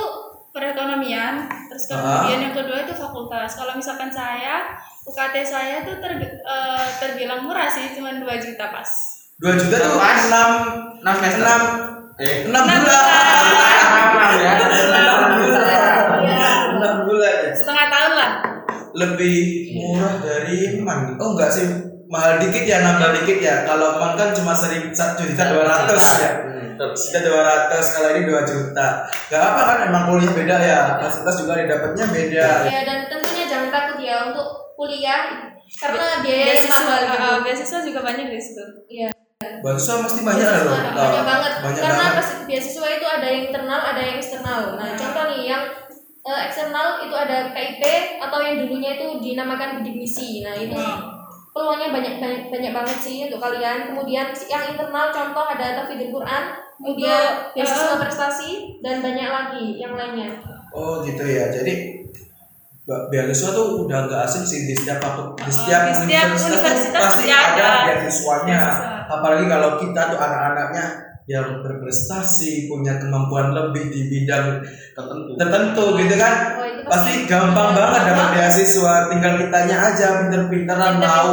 perekonomian 0.54 1.34
terus 1.66 1.88
Ah. 1.88 2.22
kemudian 2.22 2.40
yang 2.44 2.54
kedua 2.54 2.84
itu 2.84 2.94
fakultas 2.94 3.56
kalau 3.56 3.74
misalkan 3.74 4.08
saya 4.08 4.68
UKT 5.02 5.36
saya 5.42 5.82
tuh 5.82 5.98
ter, 5.98 6.12
eh, 6.22 6.88
terbilang 7.00 7.42
murah 7.42 7.66
sih 7.66 7.92
cuma 7.92 8.12
2 8.14 8.22
juta 8.38 8.70
pas 8.70 8.90
2 9.40 9.56
juta 9.58 9.76
tuh 9.76 9.96
Pas. 9.96 10.20
6 10.22 10.52
Enam 11.02 11.16
semester. 11.18 11.40
6 11.42 12.03
Eh, 12.16 12.46
6 12.46 12.54
bulan. 12.54 12.64
enam 12.70 13.90
ya. 14.38 14.54
6 14.54 15.34
bulan. 15.34 15.64
Iya. 16.22 16.50
6 16.72 17.08
bulan 17.08 17.34
ya. 17.40 17.52
setengah 17.54 17.88
tahun 17.90 18.14
lah 18.14 18.32
lebih 18.94 19.38
murah 19.74 20.14
dari 20.20 20.58
man 20.78 21.18
oh 21.18 21.34
enggak 21.34 21.50
sih 21.50 21.66
mahal 22.06 22.38
dikit 22.38 22.62
ya 22.64 22.78
nambah 22.80 23.10
dikit 23.16 23.42
ya 23.42 23.66
kalau 23.66 23.98
man 23.98 24.14
kan 24.14 24.30
cuma 24.32 24.54
seri 24.54 24.86
satu 24.88 25.26
juta 25.26 25.50
dua 25.50 25.66
ratus 25.66 26.04
ya 26.20 26.32
Hmm, 26.74 26.90
juta 26.90 27.20
dua 27.24 27.42
ratus 27.44 27.86
kalau 27.92 28.10
ini 28.12 28.26
dua 28.26 28.42
juta 28.44 28.88
gak 29.28 29.38
apa 29.44 29.62
kan 29.64 29.78
emang 29.88 30.10
kuliah 30.10 30.30
beda 30.32 30.58
ya 30.58 30.80
fasilitas 30.98 31.42
juga 31.42 31.54
didapatnya 31.56 32.06
beda 32.08 32.48
Ya 32.66 32.82
dan 32.82 33.06
tentunya 33.06 33.46
jangan 33.46 33.70
takut 33.70 33.98
ya 34.00 34.26
untuk 34.26 34.74
kuliah 34.74 35.54
karena 35.72 36.18
biaya 36.20 36.46
beasiswa 36.50 36.78
mahal 36.82 36.98
eh, 36.98 37.10
gitu. 37.10 37.42
beasiswa 37.46 37.80
juga 37.84 38.00
banyak 38.02 38.26
di 38.26 38.38
situ 38.38 38.64
Iya. 38.90 39.13
Beasiswa 39.64 39.96
mesti 40.04 40.22
banyak 40.22 40.44
lah 40.46 40.62
loh 40.62 40.76
banyak 40.92 41.24
banget. 41.24 41.54
banyak 41.64 41.82
Karena 41.82 42.06
banget 42.12 42.26
beasiswa 42.44 42.88
itu 42.92 43.06
ada 43.08 43.24
yang 43.26 43.42
internal, 43.48 43.82
ada 43.82 44.02
yang 44.04 44.16
eksternal. 44.20 44.62
Nah, 44.76 44.90
contoh 44.94 45.24
nih 45.32 45.42
yang 45.48 45.64
eh, 46.22 46.40
eksternal 46.44 46.88
itu 47.00 47.16
ada 47.16 47.38
KIP 47.50 47.84
atau 48.20 48.40
yang 48.40 48.56
dulunya 48.60 49.00
itu 49.00 49.06
dinamakan 49.18 49.80
bidik 49.80 49.96
misi. 49.98 50.44
Nah, 50.44 50.52
itu 50.54 50.76
peluangnya 51.50 51.90
banyak 51.90 52.14
banyak 52.20 52.42
banyak 52.52 52.72
banget 52.72 52.98
sih 53.00 53.18
untuk 53.26 53.40
kalian. 53.40 53.88
Kemudian 53.88 54.28
yang 54.46 54.64
internal 54.68 55.08
contoh 55.10 55.46
ada 55.48 55.80
tafidul 55.80 56.12
Quran, 56.12 56.44
kemudian 56.76 57.24
Untuk, 57.24 57.54
beasiswa 57.56 57.96
eh, 57.96 58.00
prestasi 58.04 58.50
dan 58.84 59.00
banyak 59.00 59.30
lagi 59.30 59.66
yang 59.80 59.96
lainnya. 59.96 60.30
oh 60.74 61.06
gitu 61.06 61.22
ya 61.22 61.54
jadi 61.54 62.02
beasiswa 62.84 63.50
tuh 63.54 63.86
udah 63.86 64.10
gak 64.10 64.26
asing 64.28 64.44
sih 64.44 64.60
di 64.66 64.76
setiap 64.76 65.00
di 65.00 65.08
Oh, 65.08 65.48
setiap 65.48 65.82
di 65.88 65.94
setiap 65.96 66.28
universitas, 66.34 66.50
universitas 66.52 66.98
pasti 67.00 67.28
ada 67.32 67.64
ada. 67.64 67.94
beasiswanya 68.02 68.58
Beasiswa. 68.60 68.93
Apalagi 69.20 69.46
kalau 69.46 69.78
kita 69.78 70.02
tuh 70.14 70.20
anak-anaknya 70.20 70.86
yang 71.24 71.64
berprestasi 71.64 72.68
punya 72.68 73.00
kemampuan 73.00 73.56
lebih 73.56 73.88
di 73.88 74.12
bidang 74.12 74.60
Tertentu. 74.92 75.40
tertentu 75.40 75.86
gitu 75.96 76.16
kan. 76.20 76.34
Oh, 76.60 76.66
itu 76.68 76.84
pasti 76.84 77.12
gampang 77.24 77.72
banget 77.72 78.02
dapat 78.12 78.28
beasiswa. 78.36 79.08
Tinggal 79.08 79.34
kitanya 79.40 79.78
aja 79.88 80.08
pinter-pinteran 80.20 81.00
Pinter-pinter. 81.00 81.08
mau 81.08 81.28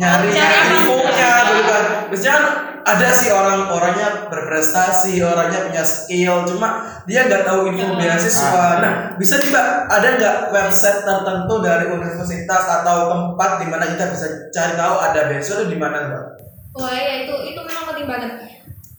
nyari 0.00 0.30
infonya 0.32 1.32
gitu 1.44 1.62
kan. 1.68 1.84
Biasanya 2.08 2.32
kan 2.40 2.44
ada 2.88 3.08
sih 3.12 3.28
orang 3.28 3.68
orangnya 3.68 4.08
berprestasi 4.32 5.20
orangnya 5.20 5.68
punya 5.68 5.84
skill 5.84 6.48
cuma 6.48 6.80
dia 7.04 7.28
nggak 7.28 7.44
tahu 7.44 7.68
info 7.68 7.84
Hmm. 7.84 8.00
beasiswa. 8.00 8.80
Nah 8.80 8.92
bisa 9.20 9.36
nih 9.36 9.52
mbak 9.52 9.66
ada 9.92 10.08
nggak 10.16 10.36
website 10.56 11.04
tertentu 11.04 11.54
dari 11.60 11.84
universitas 11.92 12.64
atau 12.80 13.12
tempat 13.12 13.60
di 13.60 13.66
mana 13.68 13.84
kita 13.84 14.08
bisa 14.08 14.26
cari 14.48 14.72
tahu 14.72 14.94
ada 14.96 15.20
beasiswa 15.28 15.60
itu 15.60 15.76
di 15.76 15.78
mana 15.78 16.08
mbak 16.08 16.24
Wah 16.78 16.94
ya 16.94 17.26
itu 17.26 17.34
itu 17.50 17.58
memang 17.58 17.90
penting 17.90 18.06
banget. 18.06 18.30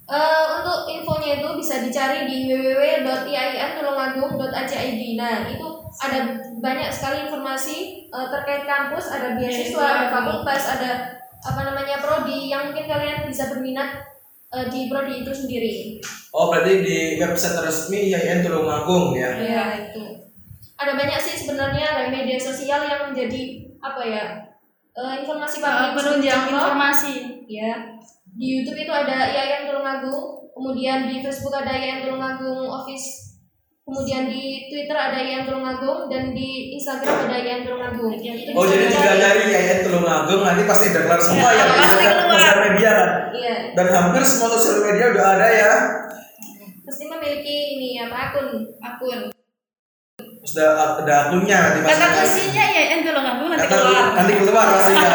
Eh, 0.10 0.46
untuk 0.58 0.90
infonya 0.90 1.38
itu 1.38 1.46
bisa 1.54 1.86
dicari 1.86 2.26
di 2.26 2.50
www.iain.tulungagung.ac.id. 2.50 5.02
Nah 5.16 5.46
itu 5.46 5.68
ada 6.02 6.34
banyak 6.60 6.90
sekali 6.90 7.30
informasi 7.30 8.10
eh, 8.10 8.28
terkait 8.34 8.66
kampus, 8.66 9.14
ada 9.14 9.38
beasiswa, 9.38 9.86
ada 9.86 10.10
fakultas, 10.10 10.66
ada 10.66 11.14
apa 11.40 11.62
namanya 11.62 12.02
prodi 12.04 12.52
yang 12.52 12.68
mungkin 12.74 12.90
kalian 12.90 13.30
bisa 13.30 13.54
berminat 13.54 14.02
eh, 14.50 14.66
di 14.68 14.90
prodi 14.90 15.22
itu 15.24 15.30
sendiri. 15.32 16.02
oh 16.30 16.54
berarti 16.54 16.86
di 16.86 17.18
website 17.18 17.58
resmi 17.58 18.14
IAIN 18.14 18.46
Tulungagung 18.46 19.18
ya 19.18 19.34
Ya 19.40 19.66
itu. 19.82 20.30
Ada 20.78 20.94
banyak 20.94 21.18
sih 21.22 21.36
sebenarnya 21.42 21.86
ada 21.86 22.06
media 22.14 22.38
sosial 22.38 22.86
yang 22.86 23.10
menjadi 23.10 23.66
apa 23.82 24.02
ya 24.06 24.26
eh, 25.02 25.14
informasi 25.20 25.56
Eh, 25.56 25.64
publik 25.64 25.92
penunjang 25.96 26.42
informasi 26.48 27.14
Ya. 27.46 27.72
Di 28.30 28.46
YouTube 28.46 28.78
itu 28.78 28.94
ada 28.94 29.26
IAIN 29.28 29.66
Tulungagung, 29.66 30.22
kemudian 30.52 31.06
di 31.06 31.20
Facebook 31.20 31.52
ada 31.52 31.72
IAIN 31.72 32.06
Tulungagung 32.06 32.62
Office, 32.64 33.36
kemudian 33.82 34.30
di 34.30 34.70
Twitter 34.70 34.94
ada 34.94 35.18
IAIN 35.18 35.44
Tulungagung 35.44 36.06
dan 36.08 36.32
di 36.32 36.50
Instagram 36.72 37.26
ada 37.26 37.36
IAIN 37.36 37.66
Tulungagung. 37.66 38.14
Oh 38.54 38.64
jadi 38.64 38.86
tinggal 38.86 39.16
nyari 39.18 39.42
IAIN 39.50 39.80
Tulungagung 39.82 40.42
nanti 40.46 40.64
pasti 40.64 40.94
udah 40.94 41.02
keluar 41.04 41.20
semua 41.20 41.50
Ya, 41.50 41.58
ya, 41.58 41.66
di 41.66 41.74
pasti 41.76 42.06
sosial 42.30 42.58
media 42.64 42.90
kan 42.92 43.10
Iya, 43.34 43.56
dan 43.74 43.88
hampir 43.90 44.22
semua 44.22 44.48
sosial 44.54 44.78
media 44.86 45.06
udah 45.10 45.26
ada 45.36 45.48
ya 45.50 45.74
pasti 46.86 47.06
memiliki 47.06 47.58
ini 47.78 48.02
apa 48.02 48.34
akun. 48.34 48.50
akun 48.82 49.20
sudah 50.50 50.68
ada 50.98 51.16
akunnya 51.26 51.60
di 51.72 51.80
kata 51.84 52.06
kuncinya 52.16 52.66
ya 52.68 52.84
yang 52.90 53.02
Tulungagung 53.02 53.50
nanti 53.50 53.64
Kata 53.64 53.78
keluar. 53.78 54.06
nanti 54.14 54.32
keluar 54.36 54.66
pastinya. 54.68 55.10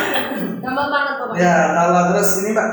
Gampang 0.62 0.88
banget 0.88 1.14
pokoknya. 1.16 1.40
ya 1.40 1.56
kalau 1.72 2.02
terus 2.10 2.30
ini 2.38 2.50
mbak 2.52 2.68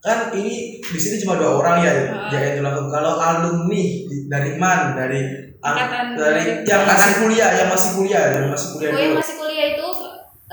kan 0.00 0.18
ini 0.32 0.54
di 0.78 0.98
sini 0.98 1.16
cuma 1.18 1.34
dua 1.36 1.50
orang 1.56 1.76
ya 1.80 1.92
di 1.92 2.04
IAIN 2.30 2.54
Tulungagung 2.58 2.90
kalau 2.90 3.12
alumni 3.16 3.82
dari 4.26 4.50
man 4.54 4.92
dari 4.92 5.20
ang- 5.60 5.78
Angkatan 5.78 6.06
dari 6.12 6.42
yang 6.62 6.82
masih 6.84 7.12
kuliah 7.18 7.50
yang 7.54 7.68
masih 7.68 7.90
kuliah 7.94 8.22
yang 8.34 8.46
masih 8.48 8.68
kuliah 8.70 8.90
Oh 8.90 8.98
yang 8.98 9.10
dulu. 9.10 9.20
masih 9.20 9.34
kuliah 9.34 9.66
itu 9.70 9.86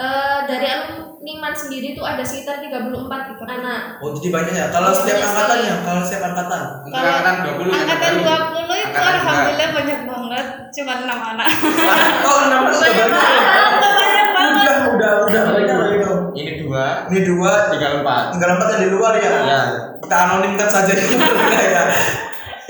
eh, 0.01 0.39
dari 0.43 0.65
alumniman 0.67 1.53
sendiri 1.53 1.93
itu 1.93 2.01
ada 2.01 2.19
sekitar 2.21 2.57
34 2.59 2.89
anak. 3.47 3.81
Oh 3.99 4.09
jadi 4.11 4.27
banyak 4.31 4.53
ya. 4.55 4.65
Kalau 4.67 4.89
Oh, 4.89 4.95
setiap 4.95 5.21
angkatan 5.21 5.57
ya, 5.61 5.75
kalau 5.81 6.01
setiap 6.01 6.23
angkatan. 6.27 6.61
Untuk 6.81 6.97
angkatan 6.97 7.33
20 7.45 7.69
yang 7.69 7.79
angkatan 7.79 8.11
baru. 8.17 8.45
20 8.51 8.73
itu 8.73 8.87
Angkatan 8.91 9.13
alhamdulillah 9.15 9.69
banyak 9.71 9.99
banget 10.03 10.45
cuma 10.71 10.93
6 10.97 11.29
anak 11.31 11.47
Oh 12.23 12.37
enam 12.43 12.61
itu 12.63 12.77
udah 12.77 12.91
banyak. 12.91 13.09
banyak 13.77 14.27
banget 14.27 14.55
Udah 14.61 14.75
udah 14.89 15.11
udah 15.23 15.43
banyak 15.53 15.77
dong. 16.01 16.21
Ini 16.31 16.51
dua, 16.57 16.85
Ini 17.07 17.19
dua, 17.23 17.51
tinggal 17.69 17.91
empat. 17.99 18.23
tinggal 18.31 18.49
empat 18.55 18.67
yang 18.69 18.81
di 18.81 18.89
luar 18.89 19.13
ya. 19.15 19.31
Ya. 19.43 19.61
Kita 19.99 20.15
anonimkan 20.17 20.65
saja 20.65 20.91
ya. 20.91 21.83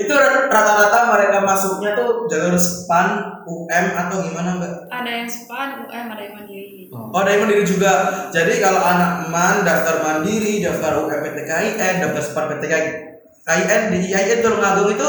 Itu 0.02 0.14
rata-rata 0.50 0.98
mereka 1.14 1.38
masuknya 1.46 1.94
tuh 1.94 2.26
jalur 2.26 2.58
SPAN, 2.58 3.08
UM 3.46 3.86
atau 3.94 4.16
gimana 4.26 4.58
mbak? 4.58 4.72
ada 4.92 5.10
yang 5.10 5.28
SPAN, 5.30 5.86
UM, 5.86 6.06
ada 6.12 6.22
yang 6.22 6.34
mandiri 6.36 6.90
Oh 6.92 7.22
dari 7.24 7.40
mandiri 7.40 7.64
juga. 7.64 7.92
Jadi 8.28 8.60
kalau 8.60 8.84
anak 8.84 9.32
man 9.32 9.64
daftar 9.64 10.04
mandiri, 10.04 10.60
daftar 10.60 11.00
UM 11.00 11.20
PTKIN, 11.24 12.04
daftar 12.04 12.22
SPAN 12.22 12.44
PTKIN 12.52 13.82
di 13.90 13.98
IAIN 14.12 14.38
Tulungagung 14.44 14.92
itu 14.92 15.08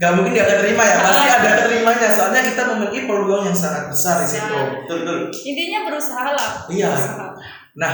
gak 0.00 0.12
mungkin 0.16 0.32
gak 0.36 0.48
keterima 0.48 0.84
ya. 0.84 0.96
Pasti 1.02 1.28
ada 1.40 1.48
keterimanya. 1.60 2.08
Soalnya 2.12 2.42
kita 2.44 2.62
memiliki 2.72 3.08
peluang 3.08 3.48
yang 3.48 3.56
sangat 3.56 3.88
besar 3.92 4.22
di 4.22 4.28
situ. 4.28 4.54
Betul 4.84 4.96
betul. 5.04 5.18
intinya 5.32 5.80
berusaha 5.88 6.30
lah 6.36 6.50
Iya. 6.68 6.88
Berusaha. 6.92 7.26
Nah 7.76 7.92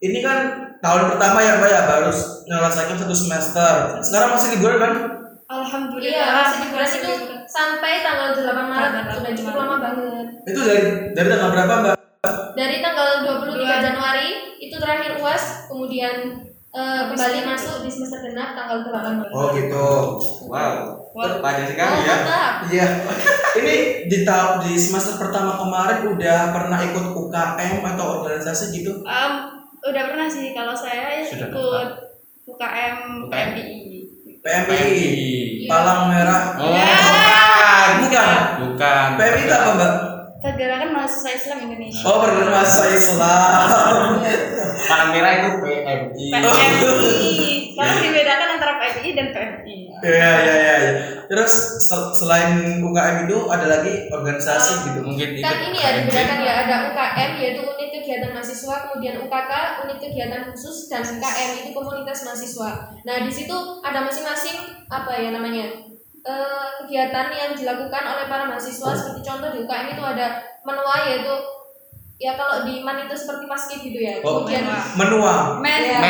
ini 0.00 0.18
kan 0.24 0.38
tahun 0.80 1.12
pertama 1.14 1.38
ya 1.44 1.60
mbak 1.60 1.70
ya 1.70 1.82
baru 1.86 2.10
menyelesaikan 2.48 2.96
satu 2.98 3.14
semester. 3.14 3.72
Sekarang 4.02 4.34
masih 4.34 4.48
liburan 4.58 4.78
kan? 4.80 4.92
Alhamdulillah 5.50 6.14
Iya, 6.14 6.26
masih 6.32 6.56
liburan 6.62 6.80
masih 6.80 6.98
itu 7.00 7.12
sampai 7.44 7.92
tanggal 8.00 8.28
8 8.32 8.46
Maret 8.62 8.90
sudah 9.10 9.18
8 9.26 9.34
cukup 9.34 9.50
Maret. 9.50 9.58
lama 9.60 9.76
banget. 9.76 10.26
Itu 10.46 10.60
dari 10.62 10.82
dari 11.10 11.28
tanggal 11.28 11.50
berapa 11.50 11.74
mbak? 11.82 11.94
Dari 12.52 12.76
tanggal 12.78 13.08
23 13.26 13.58
Dua. 13.58 13.76
Januari 13.80 14.28
itu 14.58 14.76
terakhir 14.76 15.18
UAS, 15.18 15.44
kemudian 15.66 16.14
eh, 16.70 17.02
kembali 17.04 17.38
masuk 17.44 17.82
di 17.82 17.90
semester 17.90 18.22
genap 18.22 18.54
tanggal 18.54 18.78
8 18.84 19.18
Maret. 19.18 19.32
Oh 19.32 19.46
gitu. 19.50 19.86
Wow. 20.46 20.74
Wah. 21.10 21.42
Panjang 21.42 21.66
Oh, 21.66 21.70
sekali 21.74 21.98
ya. 21.98 22.14
mantap. 22.14 22.52
Iya. 22.70 22.86
Ini 23.58 23.76
di 24.06 24.18
tahap 24.22 24.62
di 24.62 24.78
semester 24.78 25.18
pertama 25.18 25.58
kemarin 25.58 26.06
udah 26.06 26.54
pernah 26.54 26.78
ikut 26.80 27.06
UKM 27.10 27.82
atau 27.84 28.22
organisasi 28.22 28.70
gitu? 28.72 29.02
Em, 29.02 29.32
udah 29.82 30.02
pernah 30.06 30.30
sih 30.30 30.54
kalau 30.54 30.70
saya 30.70 31.18
Sudah 31.26 31.50
ikut 31.50 31.88
UKM 32.46 33.26
UKM. 33.26 33.50
PMI 34.40 34.72
PMI, 34.72 35.68
Palang 35.68 36.08
Merah. 36.08 36.56
Oh, 36.56 36.72
Ya. 36.72 36.88
bukan. 36.88 37.88
Bukan. 38.00 38.28
Bukan. 38.64 39.06
PMI 39.14 39.40
itu 39.42 39.54
apa 39.54 39.70
mbak? 39.74 39.92
Pergerakan 40.40 40.88
Mahasiswa 40.90 41.30
Islam 41.30 41.58
Indonesia 41.62 42.00
Oh 42.02 42.16
pergerakan 42.18 42.48
mahasiswa 42.50 42.88
Islam. 42.90 44.00
Palang 44.80 45.10
merah 45.12 45.32
itu 45.36 45.48
PMI. 45.60 46.26
PMI 46.32 46.88
kalau 47.76 47.96
dibedakan 47.98 48.48
antara 48.56 48.72
PMI 48.76 49.10
dan 49.14 49.26
PMI 49.30 49.76
Iya 50.00 50.32
iya 50.34 50.54
iya. 50.56 50.74
iya. 50.80 50.92
Terus 51.26 51.52
sel- 51.78 52.08
selain 52.10 52.56
UKM 52.80 53.28
itu 53.28 53.38
ada 53.46 53.66
lagi 53.68 54.08
organisasi 54.08 54.72
gitu. 54.86 55.00
Mungkin 55.02 55.28
ikut 55.30 55.44
Kan 55.44 55.56
ini 55.62 55.76
ya 55.78 55.90
dibedakan 55.94 56.38
ya 56.40 56.52
ada 56.58 56.76
UKM 56.88 57.30
yaitu 57.36 57.60
unit 57.62 57.89
kegiatan 58.00 58.32
mahasiswa, 58.32 58.74
kemudian 58.88 59.20
UKK 59.20 59.52
unit 59.84 59.98
kegiatan 60.00 60.42
khusus 60.48 60.88
dan 60.88 61.04
KM 61.04 61.50
itu 61.60 61.70
komunitas 61.76 62.24
mahasiswa. 62.24 62.96
Nah 63.04 63.16
di 63.22 63.30
situ 63.30 63.56
ada 63.84 64.00
masing-masing 64.02 64.88
apa 64.88 65.12
ya 65.14 65.30
namanya 65.30 65.68
eh, 66.24 66.68
kegiatan 66.82 67.28
yang 67.30 67.52
dilakukan 67.52 68.02
oleh 68.02 68.26
para 68.26 68.48
mahasiswa 68.48 68.90
seperti 68.96 69.20
contoh 69.22 69.48
di 69.52 69.58
UKM 69.64 69.86
itu 69.94 70.02
ada 70.02 70.26
menua 70.64 70.96
yaitu 71.08 71.34
ya 72.20 72.36
kalau 72.36 72.68
di 72.68 72.84
MAN 72.84 73.08
itu 73.08 73.16
seperti 73.16 73.44
paskib 73.48 73.80
gitu 73.80 73.96
ya. 74.00 74.20
Oh, 74.20 74.44
Kemudian 74.44 74.68
Menua. 74.96 75.56
men 75.60 75.80
ya, 75.88 76.00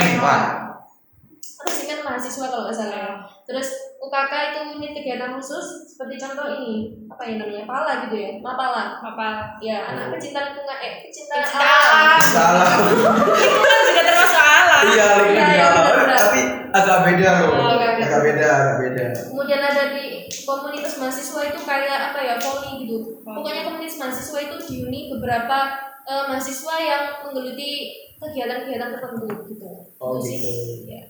apa 1.60 1.70
sih 1.70 1.86
kan 1.86 2.00
mahasiswa 2.02 2.46
kalau 2.50 2.66
nggak 2.66 2.74
salah. 2.74 3.22
Terus 3.46 3.68
UKK 4.00 4.32
itu 4.46 4.58
unit 4.72 4.90
kegiatan 4.92 5.30
khusus 5.30 5.62
seperti 5.86 6.16
contoh 6.16 6.48
ini 6.50 6.72
apa 7.06 7.20
ya 7.20 7.34
namanya 7.36 7.64
pala 7.64 7.92
gitu 8.02 8.16
ya, 8.16 8.30
mapala. 8.38 8.96
apa 8.98 9.28
Ya, 9.60 9.84
anak 9.84 10.16
pecinta 10.16 10.40
lingkungan 10.42 10.72
eh 10.74 11.04
pecinta 11.04 11.36
Pecinta 11.36 11.60
alam. 11.60 12.16
alam. 12.16 12.20
Salah. 12.22 12.68
lingkungan 12.80 13.80
juga 13.86 14.02
termasuk 14.02 14.40
alam 14.40 14.80
Iya 14.82 15.06
lingkungan 15.20 15.36
Iya, 15.36 15.52
iya, 15.52 15.64
alam. 15.66 15.76
benar-benar. 15.78 16.16
Tapi 16.18 16.40
agak 16.70 16.98
beda 17.04 17.28
loh. 17.36 17.50
Oh, 17.52 17.68
agak 17.70 17.90
beda. 17.92 18.04
Agak 18.06 18.20
beda, 18.24 18.48
agak 18.48 18.76
beda. 18.80 19.04
Kemudian 19.28 19.60
ada 19.60 19.82
di 19.92 20.04
komunitas 20.40 20.94
mahasiswa 20.96 21.40
itu 21.44 21.58
kayak 21.60 21.98
apa 22.10 22.18
ya, 22.20 22.34
poli 22.36 22.70
gitu. 22.80 22.96
Pokoknya 23.20 23.62
komunitas 23.62 23.96
mahasiswa 23.96 24.38
itu 24.40 24.56
diuni 24.64 25.12
beberapa 25.12 25.58
eh, 26.02 26.24
mahasiswa 26.24 26.74
yang 26.80 27.02
menggeluti 27.20 27.70
kegiatan-kegiatan 28.16 28.90
tertentu 28.90 29.28
gitu. 29.46 29.68
Oh, 29.96 30.16
Itu 30.16 30.24
sih. 30.24 30.36
gitu. 30.38 30.50
Ya. 30.88 31.02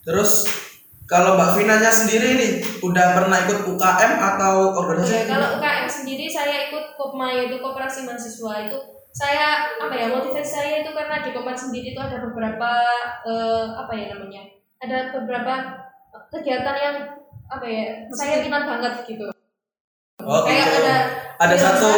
Terus 0.00 0.48
kalau 1.10 1.34
Mbak 1.34 1.50
Vinanya 1.58 1.90
sendiri 1.90 2.38
nih 2.38 2.52
udah 2.86 3.18
pernah 3.18 3.42
ikut 3.42 3.66
UKM 3.66 4.12
atau 4.22 4.54
organisasi? 4.78 5.26
Ya, 5.26 5.34
kalau 5.34 5.58
UKM 5.58 5.86
sendiri 5.90 6.30
saya 6.30 6.70
ikut 6.70 6.94
Kopma 6.94 7.34
yaitu 7.34 7.58
Koperasi 7.58 8.06
Mahasiswa 8.06 8.70
itu 8.70 8.78
saya 9.10 9.74
apa 9.82 9.90
ya 9.90 10.06
motivasi 10.06 10.46
saya 10.46 10.86
itu 10.86 10.94
karena 10.94 11.18
di 11.18 11.34
Kopma 11.34 11.50
sendiri 11.58 11.98
itu 11.98 12.00
ada 12.00 12.22
beberapa 12.22 12.70
eh, 13.26 13.66
apa 13.74 13.92
ya 13.98 14.14
namanya 14.14 14.42
ada 14.78 15.10
beberapa 15.10 15.52
kegiatan 16.30 16.76
yang 16.78 16.96
apa 17.50 17.66
ya 17.66 18.06
saya 18.14 18.46
minat 18.46 18.70
banget 18.70 18.94
gitu 19.10 19.26
Oh 20.20 20.44
kayak 20.44 20.68
gitu. 20.68 20.78
ada 20.84 20.96
Ada 21.40 21.56
satu 21.56 21.90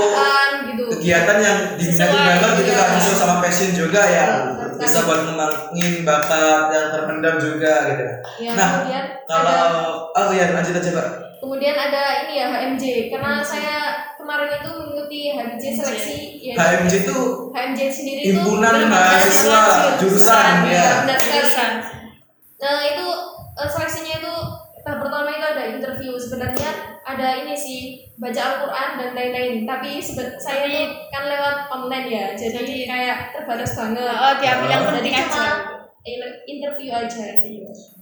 gitu 0.71 0.85
kegiatan 0.95 1.39
yang 1.43 1.59
diminati 1.75 2.15
banget 2.15 2.51
gitu 2.63 2.71
iya. 2.71 2.79
kan 2.79 2.89
sesuai 2.97 3.19
sama 3.19 3.37
passion 3.43 3.71
juga 3.75 4.03
ya. 4.07 4.27
Betul 4.83 4.91
Bisa 4.91 5.07
buat 5.07 5.21
ngembangin 5.23 5.95
bakat 6.03 6.63
yang 6.69 6.89
terpendam 6.91 7.35
juga 7.39 7.75
gitu. 7.87 8.05
ya 8.43 8.53
Nah, 8.53 8.69
kemudian 8.75 9.05
Kalau 9.23 9.55
ada 10.11 10.27
oh 10.27 10.35
ya 10.35 10.47
lanjut 10.51 10.75
aja 10.75 10.91
Mbak. 10.91 11.09
kemudian 11.39 11.75
ada 11.75 12.03
ini 12.23 12.35
ya 12.37 12.47
HMJ 12.49 12.85
karena 13.09 13.39
saya 13.41 13.77
kemarin 14.15 14.51
itu 14.53 14.71
mengikuti 14.73 15.21
HMJ 15.31 15.63
seleksi 15.75 16.17
ya 16.41 16.55
HMJ 16.55 16.93
itu 17.03 17.19
HMJ 17.51 17.81
sendiri 17.89 18.21
Himpunan 18.29 18.75
itu 18.77 18.87
Mahasiswa 18.87 19.63
Jurusan, 19.99 20.55
ya. 20.65 21.03
benar 21.03 21.19
sekali 21.19 21.39
Jurusan. 21.39 21.73
Nah 22.59 22.79
itu 22.85 23.07
eh, 23.53 23.69
seleksinya 23.69 24.15
itu 24.19 24.35
pertama 25.13 25.29
itu 25.31 25.45
ada 25.47 25.65
interview 25.69 26.13
sebenarnya 26.17 26.71
ada 27.05 27.29
ini 27.37 27.53
sih 27.53 27.81
baca 28.17 28.41
Al-Quran 28.41 28.91
dan 28.97 29.11
lain-lain 29.13 29.69
tapi 29.69 30.01
saya 30.01 30.65
ini 30.65 30.81
kan 31.13 31.29
lewat 31.29 31.69
online 31.69 32.09
ya 32.09 32.27
jadi 32.33 32.57
Jadi- 32.57 32.89
kayak 32.89 33.19
terbatas 33.31 33.77
banget 33.77 34.09
oh 34.09 34.35
diambil 34.41 34.69
yang 34.71 34.85
penting 34.89 35.13
aja 35.13 35.45
in- 36.03 36.39
interview 36.49 36.91
aja 36.91 37.25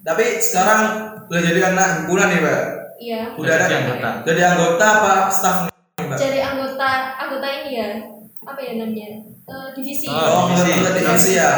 tapi 0.00 0.24
sekarang 0.38 0.82
udah 1.26 1.40
jadi 1.42 1.60
anak 1.66 1.86
himpunan 1.98 2.30
nih 2.30 2.38
Mbak. 2.38 2.62
iya 2.96 3.20
Udah 3.34 3.54
ada 3.54 3.66
Jadi 3.66 3.74
anggota. 3.76 4.10
Jadi 4.22 4.40
anggota 4.44 4.86
apa 4.86 5.12
staff 5.28 5.56
nih 5.66 5.74
Mbak? 6.00 6.16
jadi 6.16 6.38
anggota 6.46 6.88
anggota 7.18 7.46
ini 7.50 7.70
ya 7.74 7.88
apa 8.40 8.60
ya 8.60 8.72
namanya 8.78 9.10
Eh, 9.50 9.68
divisi 9.74 10.06
Oh, 10.06 10.46
Oh, 10.46 10.54
divisi. 10.54 10.94
divisi 10.94 11.32
ya. 11.34 11.50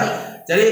Jadi 0.48 0.64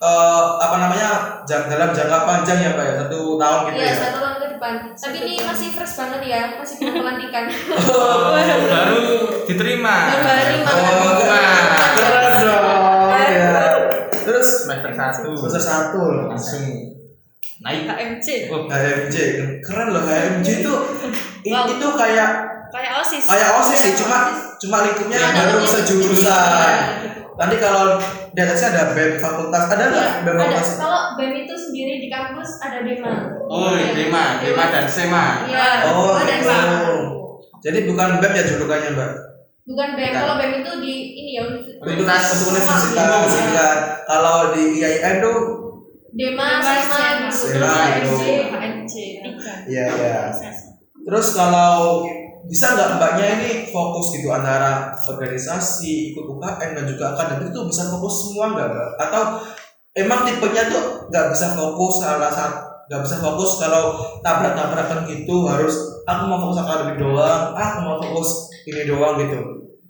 eh, 0.00 0.10
apa 0.58 0.76
namanya 0.78 1.10
jang- 1.44 1.66
dalam 1.66 1.90
jangka 1.90 2.18
panjang 2.22 2.58
ya 2.58 2.70
Pak 2.72 2.82
ya 2.82 2.94
satu 2.98 3.36
tahun 3.36 3.60
gitu 3.66 3.76
Iya 3.76 3.84
ya. 3.84 3.94
satu 3.94 4.16
tahun 4.18 4.34
ke 4.34 4.46
depan 4.50 4.72
tapi 4.90 5.16
ini 5.20 5.34
masih 5.40 5.68
fresh 5.70 5.94
banget 5.94 6.20
ya 6.26 6.40
masih 6.54 6.74
belum 6.78 6.94
pelantikan 7.00 7.44
Oh, 7.84 8.32
baru 8.72 9.02
diterima. 9.44 9.94
baru 10.10 10.24
hari 10.24 10.56
Oh, 10.62 11.12
keren 11.98 12.32
dong 12.38 12.60
ya. 13.10 13.52
Terus 14.20 14.48
Semester 14.62 14.92
satu. 14.92 15.28
semester 15.34 15.62
satu 15.62 15.98
loh. 16.00 16.24
Langsung 16.28 16.64
naik. 17.60 17.84
HMC 17.84 18.26
Oh, 18.48 18.64
HMJ 18.64 19.16
keren 19.60 19.88
loh 19.90 20.02
HMJ 20.02 20.48
itu 20.60 20.72
Wow. 21.42 21.64
itu 21.66 21.86
kayak 21.90 22.30
kayak 22.68 22.92
osis 22.96 23.24
kayak 23.26 23.48
osis 23.56 23.78
sih 23.82 23.92
cuma 23.96 24.28
cuma 24.56 24.76
lingkupnya 24.82 25.16
Ada 25.18 25.42
baru 25.50 25.64
sejurusan. 25.66 26.76
Ya. 27.40 27.42
Nanti 27.42 27.56
kalau 27.56 27.96
di 28.30 28.38
atasnya 28.38 28.68
ada 28.70 28.84
BEM 28.92 29.16
fakultas 29.16 29.64
ada 29.66 29.84
nggak 29.86 29.96
Iya, 29.96 30.20
BEM 30.20 30.36
ada. 30.36 30.44
fakultas? 30.44 30.68
Kalau 30.76 31.00
BEM 31.16 31.32
itu 31.40 31.54
sendiri 31.56 31.94
di 31.96 32.08
kampus 32.08 32.50
ada 32.60 32.78
DEMA. 32.80 33.12
Oh, 33.42 33.72
Dema, 33.72 34.24
Dema 34.38 34.64
dan 34.68 34.84
Sema. 34.84 35.48
Iya, 35.48 35.88
Oh 35.88 36.12
ada 36.14 36.28
gitu. 36.28 36.44
DEMA. 36.44 36.60
Jadi 37.60 37.78
bukan 37.86 38.08
BEM 38.20 38.32
ya 38.34 38.44
julukannya 38.46 38.90
mbak? 38.92 39.12
Bukan 39.62 39.88
BEM. 39.94 40.12
Kalau 40.12 40.34
BEM 40.36 40.52
itu 40.60 40.72
di 40.78 40.94
ini 41.16 41.30
ya 41.32 41.42
Universitas. 41.46 42.36
Untuk 42.36 42.52
universitas 42.52 42.92
Iya. 42.92 43.56
ya. 43.56 43.70
Kalau 44.04 44.36
di 44.52 44.64
IAIN 44.76 45.16
tuh 45.18 45.38
DEMA, 46.10 46.48
SEMA, 46.60 47.00
SEMA. 47.30 47.30
gitu. 47.30 47.40
SEMA, 47.56 47.72
Terus 47.72 48.04
gitu. 48.04 48.16
HMJ. 48.20 48.52
HMC 48.52 48.94
tiga 49.22 49.52
Iya 49.64 49.84
iya. 49.88 50.18
Terus 51.00 51.26
kalau 51.32 52.04
bisa 52.48 52.72
nggak 52.72 52.96
mbaknya 52.96 53.26
ini 53.40 53.50
fokus 53.68 54.16
gitu 54.16 54.32
antara 54.32 54.94
organisasi, 54.96 56.14
ikut 56.14 56.24
UKM 56.24 56.70
dan 56.76 56.84
juga 56.88 57.12
akademik 57.12 57.52
itu 57.52 57.60
bisa 57.68 57.90
fokus 57.92 58.14
semua 58.26 58.56
nggak 58.56 58.68
mbak? 58.72 58.90
Atau 59.02 59.22
emang 59.98 60.24
tipenya 60.24 60.70
tuh 60.70 61.10
nggak 61.10 61.26
bisa 61.34 61.58
fokus 61.58 62.00
salah 62.00 62.32
satu 62.32 62.70
nggak 62.90 63.06
bisa 63.06 63.16
fokus 63.22 63.62
kalau 63.62 64.02
tabrak-tabrakan 64.18 65.06
gitu 65.06 65.46
harus 65.46 66.02
aku 66.10 66.26
mau 66.26 66.42
fokus 66.42 66.58
akademik 66.58 66.98
doang, 66.98 67.54
aku 67.54 67.78
mau 67.86 67.96
fokus 68.02 68.50
ini 68.66 68.82
doang 68.82 69.14
gitu. 69.22 69.38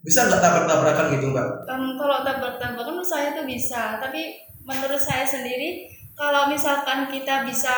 bisa 0.00 0.28
nggak 0.28 0.40
tabrak-tabrakan 0.40 1.12
gitu 1.16 1.32
mbak? 1.32 1.48
Um, 1.68 1.96
kalau 1.96 2.24
tabrak-tabrakan 2.24 3.04
saya 3.04 3.36
tuh 3.36 3.44
bisa, 3.48 4.00
tapi 4.00 4.32
menurut 4.64 5.00
saya 5.00 5.24
sendiri 5.24 5.88
kalau 6.20 6.52
misalkan 6.52 7.08
kita 7.08 7.48
bisa 7.48 7.72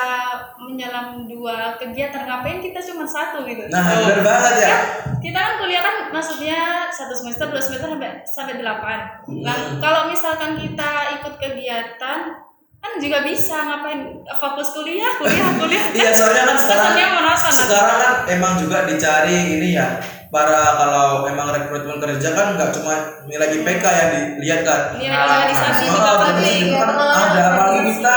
menyelam 0.59 1.31
dua 1.31 1.79
kegiatan 1.79 2.27
ngapain 2.27 2.59
kita 2.59 2.83
cuma 2.83 3.07
satu 3.07 3.47
gitu. 3.47 3.71
Nah 3.71 3.87
benar 4.03 4.19
banget 4.19 4.55
ya. 4.67 4.77
Kita 5.23 5.39
kan 5.39 5.55
kuliah 5.63 5.79
kan 5.79 6.11
maksudnya 6.11 6.91
satu 6.91 7.15
semester, 7.15 7.47
dua 7.55 7.63
semester 7.63 7.87
sampai 7.87 8.11
sampai 8.27 8.59
delapan. 8.59 8.99
Nah 9.31 9.79
kalau 9.79 10.11
misalkan 10.11 10.59
kita 10.59 11.23
ikut 11.23 11.39
kegiatan 11.39 12.35
kan 12.83 12.99
juga 12.99 13.23
bisa 13.23 13.57
ngapain 13.63 14.01
fokus 14.35 14.75
kuliah, 14.75 15.15
kuliah, 15.15 15.55
kuliah. 15.55 15.85
Iya 15.95 16.11
soalnya 16.11 16.45
kan 16.45 16.57
sekarang 16.59 16.95
monoton. 17.15 17.53
sekarang 17.55 17.97
kan 17.97 18.15
emang 18.29 18.53
juga 18.59 18.83
dicari 18.85 19.33
ini 19.55 19.71
ya 19.73 20.03
para 20.29 20.75
kalau 20.75 21.23
emang 21.25 21.49
rekrutmen 21.49 21.97
kerja 21.97 22.29
kan 22.33 22.47
nggak 22.53 22.75
cuma 22.75 22.95
nilai 23.25 23.55
IPK 23.55 23.85
yang 23.87 24.11
dilihat 24.35 24.61
kan. 24.67 24.81
Nilai 24.99 25.15
organisasi 25.15 25.83
Oh, 25.85 25.95
juga 25.95 26.11
organisasi 26.11 26.35
penting. 26.43 26.63
itu 26.65 26.75
kan 26.75 26.91
ada 26.99 27.43
apalagi 27.49 27.81
kita 27.95 28.17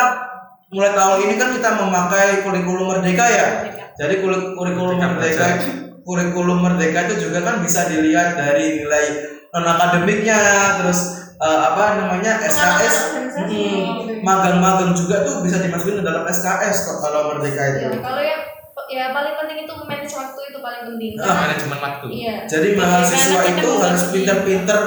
mulai 0.68 0.92
tahun 0.92 1.18
ini 1.22 1.34
kan 1.38 1.50
kita 1.54 1.70
memakai 1.78 2.28
kurikulum 2.42 2.86
merdeka 2.90 3.26
ya. 3.30 3.48
Jadi 3.96 4.14
kuri- 4.20 4.52
kurikulum 4.52 4.98
Merdeka 4.98 5.46
kurikulum 6.04 6.60
merdeka 6.60 7.00
itu 7.06 7.30
juga 7.30 7.40
kan 7.42 7.62
bisa 7.62 7.88
dilihat 7.88 8.34
dari 8.34 8.82
nilai 8.82 9.06
non 9.50 9.64
akademiknya 9.64 10.38
terus 10.78 11.25
eh, 11.36 11.60
apa 11.72 11.84
namanya 12.00 12.40
SKS 12.44 12.96
hmm, 13.36 14.24
magang-magang 14.24 14.96
juga 14.96 15.28
tuh 15.28 15.44
bisa 15.44 15.60
dimasukin 15.60 16.00
ke 16.00 16.04
dalam 16.06 16.24
SKS 16.24 16.78
kok 16.88 16.98
kalau 17.04 17.36
merdeka 17.36 17.62
itu. 17.76 17.80
Ya, 17.88 18.00
kalau 18.00 18.24
yang 18.24 18.42
ya 18.86 19.06
paling 19.12 19.34
penting 19.34 19.58
itu 19.66 19.74
manage 19.86 20.14
waktu 20.16 20.42
itu 20.54 20.58
paling 20.62 20.82
penting. 20.94 21.12
Ah, 21.18 21.24
Karena- 21.26 21.42
manajemen 21.50 21.80
waktu 21.82 22.06
Iya. 22.12 22.36
Jadi 22.46 22.68
mahasiswa 22.78 23.40
kita 23.42 23.60
itu 23.60 23.70
harus 23.82 24.04
pinter-pinter 24.14 24.80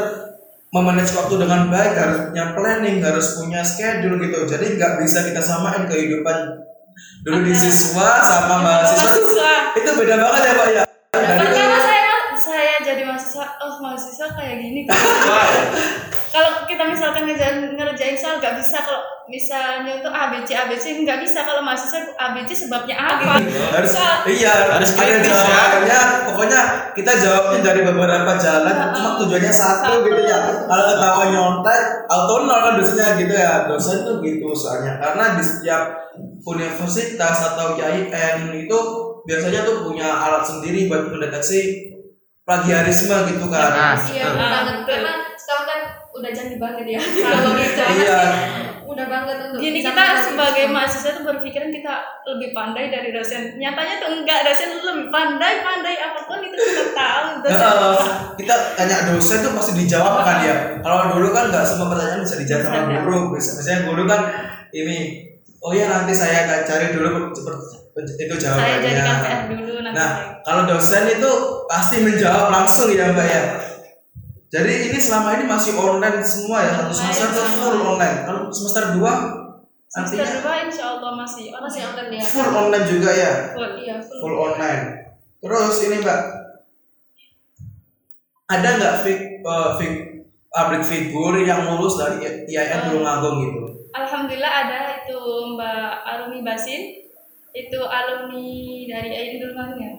memanage 0.68 1.12
waktu 1.16 1.34
dengan 1.40 1.60
baik, 1.72 1.94
harus 1.96 2.18
punya 2.28 2.44
planning, 2.52 2.98
harus 3.00 3.26
punya 3.40 3.60
schedule 3.64 4.20
gitu. 4.20 4.38
Jadi 4.44 4.76
nggak 4.76 5.00
bisa 5.00 5.24
kita 5.24 5.40
samain 5.40 5.88
kehidupan 5.88 6.68
dulu 7.24 7.46
di 7.46 7.54
siswa 7.54 8.18
sama 8.20 8.58
mahasiswa 8.58 9.72
itu 9.78 9.90
beda 9.94 10.14
banget 10.18 10.42
ya 10.42 10.52
pak 10.54 10.68
ya. 10.74 10.82
Dari 11.14 11.40
Pertama 11.40 11.78
saya 11.78 12.02
saya 12.38 12.74
jadi 12.82 13.02
mahasiswa, 13.06 13.46
oh 13.64 13.74
mahasiswa 13.82 14.26
kayak 14.34 14.56
gini. 14.62 14.80
kalau 16.28 16.50
kita 16.64 16.84
misalkan 16.84 17.24
ngerjain, 17.24 17.72
ngerjain 17.72 18.12
soal 18.12 18.36
nggak 18.36 18.54
bisa 18.54 18.78
kalau 18.78 19.00
misalnya 19.26 19.92
itu 19.94 20.06
ABC 20.06 20.48
ABC 20.52 20.84
nggak 20.98 21.20
bisa 21.20 21.42
kalau 21.42 21.60
mahasiswa 21.60 22.00
ABC 22.14 22.64
sebabnya 22.64 22.96
apa? 22.96 23.40
harus 23.72 23.90
Soal- 23.90 24.24
iya 24.24 24.54
Harus 24.70 24.92
ada 24.92 25.04
kritis 25.04 25.28
ya. 25.28 25.44
jawabannya 25.44 26.00
pokoknya 26.24 26.60
kita 26.92 27.12
jawabnya 27.18 27.58
dari 27.62 27.80
beberapa 27.82 28.32
jalan 28.34 28.76
cuma 28.90 29.10
tujuannya 29.16 29.52
satu 29.52 30.00
gitu 30.02 30.20
ya 30.22 30.38
kalau 30.64 30.84
ketawa 30.86 31.22
nyontek 31.28 31.80
auto 32.06 32.34
nol 32.42 32.58
kan 32.58 32.72
dosennya 32.76 33.08
gitu 33.16 33.32
ya 33.32 33.52
dosen 33.64 33.96
tuh 34.02 34.16
gitu 34.20 34.48
soalnya 34.50 34.96
karena 34.96 35.36
di 35.36 35.42
setiap 35.42 35.82
universitas 36.42 37.36
atau 37.46 37.74
KIN 37.74 38.08
itu 38.54 38.78
biasanya 39.22 39.60
tuh 39.62 39.84
punya 39.84 40.08
alat 40.08 40.40
sendiri 40.40 40.88
buat 40.88 41.04
mendeteksi 41.06 41.92
plagiarisme 42.42 43.12
gitu 43.28 43.46
kan 43.46 43.70
Nah, 43.70 43.92
Iya. 43.94 44.24
Betul. 44.24 44.40
Karena 44.40 44.58
kan 45.04 45.16
udah 46.18 46.30
canggih 46.34 46.58
banget 46.58 46.84
ya. 46.94 47.00
Kalau 47.24 47.52
gitu. 47.56 47.82
iya 48.02 48.20
Udah 48.88 49.04
banget 49.04 49.36
untuk 49.46 49.60
Gini 49.60 49.84
kita 49.84 50.04
sebagai 50.24 50.64
itu. 50.64 50.72
mahasiswa 50.72 51.10
tuh 51.20 51.24
berpikiran 51.28 51.68
kita 51.68 51.94
lebih 52.24 52.56
pandai 52.56 52.88
dari 52.88 53.12
dosen. 53.12 53.54
Nyatanya 53.60 54.00
tuh 54.00 54.08
enggak, 54.16 54.48
dosen 54.48 54.80
lebih 54.80 55.12
pandai, 55.12 55.60
pandai 55.60 55.94
apa 56.00 56.24
pun 56.24 56.40
itu 56.40 56.56
kita 56.56 56.96
tahu. 56.96 57.44
Dosen 57.44 57.60
Nah, 57.60 58.00
kita 58.34 58.54
tanya 58.74 58.96
dosen 59.12 59.38
tuh 59.44 59.52
pasti 59.54 59.72
dijawab 59.76 60.24
kan 60.24 60.40
ya. 60.40 60.56
Kalau 60.80 61.12
dulu 61.12 61.28
kan 61.30 61.52
nggak 61.52 61.62
semua 61.68 61.92
pertanyaan 61.92 62.24
bisa 62.24 62.40
dijawab 62.40 62.62
sama 62.64 62.80
guru. 63.04 63.18
Bisa, 63.36 63.50
misalnya 63.60 63.80
guru 63.92 64.02
kan 64.08 64.20
ini, 64.72 64.98
oh 65.60 65.70
ya 65.76 65.86
nanti 65.92 66.16
saya 66.16 66.48
akan 66.48 66.58
cari 66.64 66.86
dulu 66.96 67.28
seperti 67.36 68.12
itu 68.24 68.34
saya 68.40 68.56
jawabannya. 68.56 68.82
jadikan 68.88 69.16
PR 69.20 69.40
dulu 69.52 69.74
nanti. 69.84 69.96
Nah, 70.00 70.10
kalau 70.42 70.62
dosen 70.64 71.04
itu 71.12 71.30
pasti 71.68 71.96
menjawab 72.00 72.48
langsung 72.48 72.88
ya 72.88 73.12
mbak 73.12 73.26
ya. 73.28 73.42
Jadi 74.48 74.72
ini 74.88 74.98
selama 74.98 75.36
ini 75.36 75.44
masih 75.44 75.76
online 75.76 76.24
semua 76.24 76.64
ya 76.64 76.72
satu 76.74 76.92
semester 76.94 77.28
tuh 77.30 77.44
full 77.60 77.78
online. 77.84 78.24
Kalau 78.24 78.48
semester 78.48 78.96
2 78.96 79.04
semester 79.88 80.20
artinya 80.20 80.40
dua 80.40 80.54
insya 80.68 80.84
Allah 80.96 81.12
masih 81.16 81.44
Oh, 81.48 81.60
masih 81.64 81.80
online 81.84 82.12
ya. 82.16 82.24
full 82.24 82.48
online 82.50 82.86
juga 82.86 83.10
ya, 83.10 83.32
full. 83.52 83.72
Iya, 83.76 83.96
full. 84.00 84.18
full 84.20 84.36
online. 84.36 84.82
Terus 85.38 85.76
ini 85.84 85.96
mbak, 86.00 86.20
ada 88.48 88.68
nggak 88.74 88.94
fig, 89.00 89.20
eh, 89.38 89.70
fig- 89.76 90.04
public 90.48 90.82
figure 90.82 91.36
yang 91.44 91.68
lulus 91.68 92.00
dari 92.00 92.24
IAIN 92.48 92.88
Tulungagung 92.88 93.36
gitu? 93.44 93.60
Alhamdulillah 93.92 94.52
ada 94.64 94.78
itu 94.98 95.20
Mbak 95.54 95.88
Arumi 96.04 96.40
Basin 96.40 96.82
itu 97.52 97.80
alumni 97.80 98.48
dari 98.86 99.10
Ayin 99.12 99.36
Dulman 99.38 99.76
ya. 99.76 99.92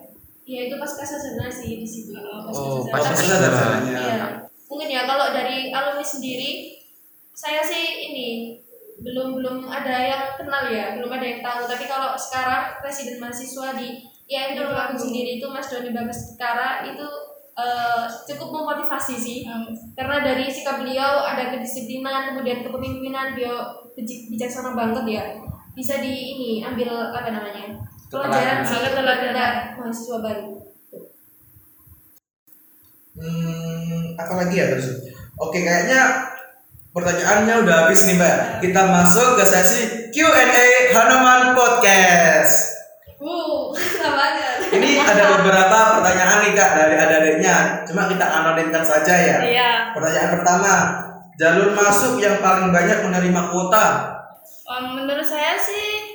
Iya, 0.50 0.62
itu 0.66 0.76
pas 0.76 0.90
kasasana 0.90 1.46
sih 1.48 1.78
di 1.78 1.86
situ. 1.86 2.10
Pas 2.10 2.50
Oh, 2.50 2.82
kasasana. 2.82 2.90
pas 2.90 3.04
Tapi- 3.06 3.18
kasasana. 3.22 3.78
Iya. 3.86 4.26
Mungkin 4.66 4.90
ya 4.90 5.02
kalau 5.06 5.30
dari 5.30 5.70
alumni 5.70 6.02
sendiri 6.04 6.74
saya 7.32 7.62
sih 7.62 7.86
ini 8.04 8.58
belum 9.00 9.38
belum 9.38 9.58
ada 9.64 9.96
yang 9.96 10.24
kenal 10.36 10.66
ya, 10.68 10.98
belum 10.98 11.08
ada 11.08 11.22
yang 11.24 11.40
tahu. 11.40 11.62
Tapi 11.64 11.86
kalau 11.86 12.18
sekarang 12.18 12.82
presiden 12.82 13.22
mahasiswa 13.22 13.78
di 13.78 14.02
IAIN 14.26 14.54
Tulungagung 14.54 14.98
sendiri 15.00 15.38
itu 15.38 15.46
Mas 15.48 15.70
Doni 15.70 15.90
Bagus 15.90 16.34
Kara 16.36 16.82
itu 16.84 17.06
eh, 17.56 18.06
cukup 18.26 18.50
memotivasi 18.56 19.16
sih. 19.16 19.38
Um, 19.44 19.68
Karena 19.92 20.24
dari 20.24 20.48
sikap 20.48 20.80
beliau 20.80 21.22
ada 21.22 21.52
kedisiplinan, 21.52 22.32
kemudian 22.32 22.64
kepemimpinan 22.64 23.36
beliau 23.36 23.58
bijak- 23.94 24.32
bijaksana 24.32 24.72
banget 24.74 25.06
ya. 25.06 25.24
Bisa 25.76 26.00
di 26.00 26.08
ini 26.34 26.50
ambil 26.62 26.88
apa 27.12 27.28
namanya? 27.28 27.76
Pelajaran 28.10 28.66
untuk 28.66 28.94
pelajaran. 28.98 29.54
mahasiswa 29.78 30.18
baru. 30.18 30.50
Hmm, 33.20 34.18
apa 34.18 34.34
lagi 34.34 34.56
ya 34.58 34.66
terus? 34.74 35.14
Oke, 35.38 35.62
kayaknya 35.62 36.34
pertanyaannya 36.90 37.56
udah 37.62 37.76
habis 37.86 38.10
nih 38.10 38.18
mbak. 38.18 38.66
Kita 38.66 38.82
masuk 38.90 39.38
ke 39.38 39.46
sesi 39.46 40.10
Q&A 40.10 40.90
Hanuman 40.90 41.54
Podcast. 41.54 42.82
Uh, 43.22 43.70
banget. 44.18 44.74
Ini 44.74 45.06
ada 45.06 45.24
beberapa 45.38 46.02
pertanyaan 46.02 46.50
nih 46.50 46.52
kak 46.58 46.72
dari 46.82 46.96
adik-adiknya. 46.98 47.86
Cuma 47.86 48.10
kita 48.10 48.26
anonimkan 48.26 48.82
saja 48.82 49.14
ya. 49.14 49.38
Iya. 49.38 49.72
Pertanyaan 49.94 50.34
pertama, 50.34 50.74
jalur 51.38 51.78
masuk 51.78 52.18
yang 52.18 52.42
paling 52.42 52.74
banyak 52.74 53.06
menerima 53.06 53.42
kuota. 53.54 53.86
Um, 54.66 54.98
menurut 54.98 55.26
saya 55.26 55.58
sih 55.62 56.09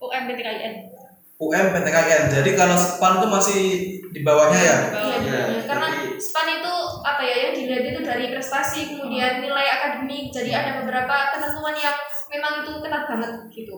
UMPTKIN. 0.00 0.74
UM 1.40 1.66
PTKN. 1.72 2.22
Jadi 2.28 2.50
kalau 2.52 2.76
SPAN 2.76 3.16
itu 3.16 3.28
masih 3.32 3.60
di 4.12 4.20
bawahnya 4.20 4.60
ya. 4.60 4.76
Iya. 4.92 5.16
Iya, 5.24 5.42
karena 5.64 5.88
jadi- 5.88 6.20
SPAN 6.20 6.60
itu 6.60 6.74
apa 7.00 7.22
ya 7.24 7.36
yang 7.48 7.52
dilihat 7.56 7.84
itu 7.96 8.00
dari 8.04 8.28
prestasi 8.28 8.92
kemudian 8.92 9.40
nilai 9.40 9.66
akademik 9.80 10.28
jadi 10.28 10.50
ada 10.52 10.70
beberapa 10.84 11.32
ketentuan 11.32 11.72
yang 11.80 11.96
memang 12.28 12.60
itu 12.60 12.72
ketat 12.84 13.04
banget 13.08 13.32
gitu 13.48 13.76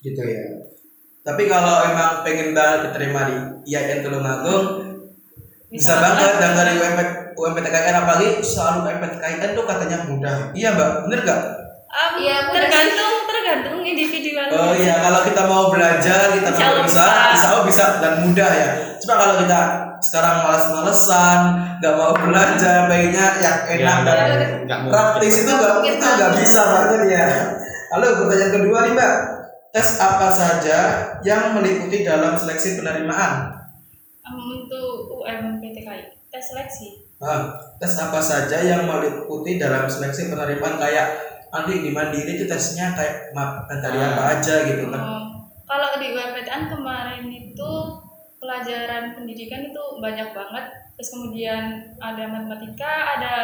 Gitu 0.00 0.22
ya. 0.22 0.44
Tapi 1.20 1.50
kalau 1.50 1.84
emang 1.84 2.22
pengen 2.24 2.56
banget 2.56 2.88
diterima 2.88 3.20
di 3.28 3.36
IAIN 3.74 4.00
Tulungagung, 4.00 4.66
bisa, 5.68 5.92
Bisa 5.92 6.02
banget 6.02 6.32
dan 6.40 6.52
dari 6.56 6.72
UMP, 6.80 7.00
UMPTKN 7.36 7.96
apalagi 8.00 8.28
soal 8.40 8.86
UMPTKN 8.86 9.50
tuh 9.52 9.64
katanya 9.68 9.98
mudah. 10.08 10.36
Iya 10.56 10.72
mbak, 10.72 10.90
bener 11.04 11.20
gak? 11.26 11.40
Um, 11.90 12.22
mudah 12.22 12.54
tergantung 12.54 13.14
tergantung 13.26 13.82
individual. 13.82 14.46
Oh 14.54 14.70
iya, 14.78 15.02
kalau 15.02 15.26
kita 15.26 15.42
mau 15.50 15.74
belajar, 15.74 16.30
kita 16.38 16.54
Insya 16.54 16.70
berusaha, 16.78 16.86
bisa. 16.86 17.34
insya 17.34 17.46
Allah 17.50 17.64
bisa 17.66 17.84
dan 17.98 18.14
mudah 18.22 18.50
ya. 18.54 18.68
Cuma 19.02 19.14
kalau 19.18 19.34
kita 19.42 19.60
sekarang 19.98 20.36
malas-malesan, 20.46 21.40
nggak 21.82 21.94
mau 21.98 22.14
belajar, 22.14 22.86
pengennya 22.86 23.26
yang 23.42 23.58
enak 23.66 23.98
Ya, 24.06 24.24
dan 24.70 24.80
praktis 24.86 25.42
itu 25.42 25.50
nggak 25.50 25.82
itu 25.82 26.06
nggak 26.06 26.32
bisa 26.38 26.60
banget 26.62 27.02
ya. 27.10 27.26
Lalu 27.98 28.06
pertanyaan 28.22 28.52
kedua 28.54 28.78
nih 28.86 28.92
mbak, 28.94 29.14
tes 29.74 29.88
apa 29.98 30.28
saja 30.30 30.78
yang 31.26 31.58
meliputi 31.58 32.06
dalam 32.06 32.38
seleksi 32.38 32.78
penerimaan? 32.78 33.50
Um, 34.30 34.62
untuk 34.62 35.10
UMPTKI 35.26 36.22
tes 36.30 36.44
seleksi. 36.54 37.10
Nah, 37.18 37.58
tes 37.82 37.92
apa 37.98 38.22
saja 38.22 38.62
yang 38.62 38.86
meliputi 38.86 39.58
dalam 39.58 39.90
seleksi 39.90 40.30
penerimaan 40.30 40.78
kayak 40.78 41.18
nanti 41.50 41.82
di 41.82 41.90
mandiri 41.90 42.38
itu 42.38 42.46
tesnya 42.46 42.94
kayak 42.94 43.34
map 43.34 43.66
tadi 43.66 43.98
Ah. 43.98 44.14
apa 44.14 44.22
aja 44.38 44.54
gitu 44.64 44.86
kan? 44.88 45.02
Um, 45.02 45.24
kalau 45.66 45.90
di 45.98 46.10
UMPTN 46.10 46.66
kemarin 46.66 47.26
itu 47.26 47.70
pelajaran 48.38 49.14
pendidikan 49.14 49.62
itu 49.66 49.82
banyak 49.98 50.30
banget. 50.30 50.64
Terus 50.96 51.10
kemudian 51.12 51.62
ada 51.96 52.24
matematika, 52.26 52.92
ada 53.16 53.34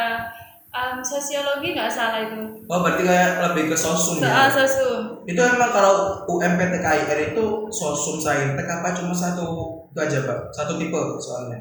um, 0.69 0.99
sosiologi 1.01 1.73
nggak 1.73 1.89
salah 1.89 2.21
itu. 2.25 2.63
Oh 2.67 2.81
berarti 2.81 3.03
kayak 3.03 3.41
lebih 3.49 3.71
ke 3.71 3.77
sosum 3.77 4.19
Soal 4.19 4.47
ya? 4.47 4.53
sosum. 4.53 5.01
Itu 5.25 5.41
emang 5.41 5.71
kalau 5.71 6.21
UMPTKIR 6.27 7.33
itu 7.33 7.45
sosum 7.69 8.17
saintek 8.19 8.67
apa 8.67 8.93
cuma 8.93 9.11
satu 9.11 9.45
itu 9.89 9.99
aja 9.99 10.19
pak? 10.23 10.39
Satu 10.51 10.77
tipe 10.77 10.99
soalnya? 11.19 11.59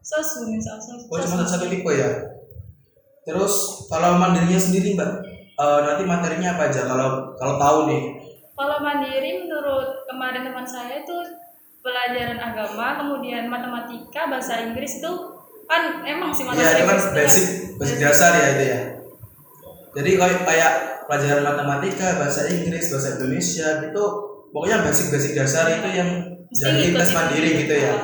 sosu 0.00 0.48
misal 0.50 0.74
sosu. 0.80 1.06
Oh 1.06 1.20
cuma 1.22 1.46
satu 1.46 1.70
tipe 1.70 1.86
ya. 1.94 2.10
Terus 3.22 3.86
kalau 3.86 4.16
mandirinya 4.18 4.58
sendiri 4.58 4.96
mbak, 4.96 5.22
eh, 5.60 5.80
nanti 5.84 6.02
materinya 6.08 6.56
apa 6.56 6.62
aja 6.72 6.82
kalau 6.88 7.36
kalau 7.36 7.54
tahu 7.60 7.78
nih? 7.92 8.02
Kalau 8.56 8.76
mandiri 8.80 9.44
menurut 9.44 10.04
kemarin 10.08 10.44
teman 10.44 10.66
saya 10.68 11.00
itu 11.00 11.16
pelajaran 11.80 12.36
agama, 12.36 13.00
kemudian 13.00 13.48
matematika, 13.48 14.28
bahasa 14.28 14.60
Inggris 14.60 15.00
itu 15.00 15.12
kan 15.64 16.04
emang 16.04 16.28
sih 16.34 16.44
Iya 16.44 16.52
itu 16.76 16.84
kan 16.84 16.96
Inggris 16.98 17.04
itu 17.04 17.16
basic 17.16 17.46
basic 17.80 17.98
dasar 18.04 18.32
ya 18.36 18.46
itu 18.56 18.64
ya. 18.68 18.80
Jadi 19.90 20.10
kayak 20.20 20.40
kayak 20.46 20.72
pelajaran 21.08 21.42
matematika, 21.42 22.20
bahasa 22.20 22.46
Inggris, 22.52 22.92
bahasa 22.92 23.08
Indonesia 23.18 23.68
itu 23.88 24.04
pokoknya 24.52 24.76
basic 24.86 25.06
basic 25.10 25.32
dasar 25.34 25.66
itu 25.72 25.88
yang 25.90 26.10
Mesti 26.50 26.62
jadi 26.66 26.82
tes 26.94 27.08
itu. 27.10 27.16
mandiri 27.16 27.50
gitu 27.64 27.74
ya. 27.74 27.94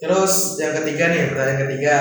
Terus 0.00 0.32
yang 0.60 0.72
ketiga 0.80 1.04
nih 1.12 1.22
pertanyaan 1.32 1.60
ketiga 1.68 1.96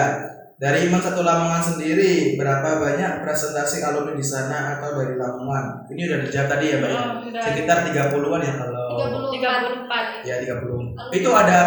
dari 0.60 0.92
Iman 0.92 1.00
satu 1.00 1.24
Lamongan 1.24 1.64
sendiri 1.64 2.36
berapa 2.36 2.84
banyak 2.84 3.24
presentasi 3.24 3.80
alumni 3.80 4.12
di 4.12 4.26
sana 4.28 4.76
atau 4.76 4.92
dari 5.00 5.16
Lamongan? 5.16 5.88
Ini 5.88 6.02
udah 6.04 6.20
dijawab 6.28 6.48
tadi 6.52 6.66
ya 6.68 6.76
Mbak 6.84 6.92
ya? 6.92 7.00
Oh, 7.00 7.08
udah. 7.24 7.42
Sekitar 7.48 7.78
30-an 7.88 8.42
ya 8.44 8.54
kalau 8.60 8.84
34 9.40 10.28
34 10.28 10.28
ya 10.28 10.36
30. 10.60 11.16
Itu 11.16 11.30
ada 11.32 11.60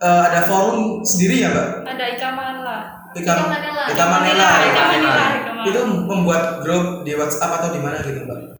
eh, 0.00 0.22
ada 0.24 0.40
forum 0.48 1.04
sendiri 1.04 1.44
ya 1.44 1.52
Mbak? 1.52 1.68
ada 1.84 2.04
Ikamala. 2.16 2.78
Ikam 3.12 3.36
Ikamanela. 3.44 3.84
Ikamanela. 3.92 4.48
Ikamanela, 4.64 5.26
Ikamanela. 5.36 5.64
Itu 5.68 5.80
membuat 5.84 6.64
grup 6.64 7.04
di 7.04 7.12
WhatsApp 7.12 7.60
atau 7.60 7.76
di 7.76 7.80
mana 7.84 8.00
gitu 8.00 8.24
Mbak? 8.24 8.56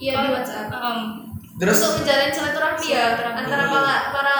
Iya 0.00 0.12
di 0.24 0.28
WhatsApp. 0.32 0.72
Um, 0.72 1.28
Terus 1.58 1.82
Untuk 1.82 2.06
menjalin 2.06 2.30
silaturahmi 2.30 2.86
ya 2.86 3.18
antara 3.34 3.66
para 3.66 3.94
para 4.14 4.36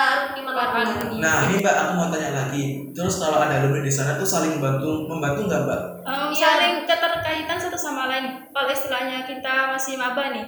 alumni. 0.59 1.21
Nah 1.23 1.37
ini 1.47 1.55
Mbak 1.63 1.77
aku 1.79 1.93
mau 1.95 2.07
tanya 2.11 2.31
lagi. 2.35 2.65
Terus 2.91 3.15
kalau 3.23 3.39
ada 3.39 3.63
alumni 3.63 3.81
di 3.87 3.93
sana 3.93 4.19
tuh 4.19 4.27
saling 4.27 4.59
membantu 4.59 5.07
membantu 5.07 5.41
nggak 5.47 5.63
Mbak? 5.65 5.81
um, 6.03 6.29
Iya. 6.35 6.41
saling 6.43 6.75
keterkaitan 6.85 7.59
satu 7.63 7.79
sama 7.79 8.11
lain. 8.11 8.51
Kalau 8.51 8.71
istilahnya 8.71 9.23
kita 9.29 9.71
masih 9.73 9.95
maba 9.95 10.35
nih, 10.35 10.47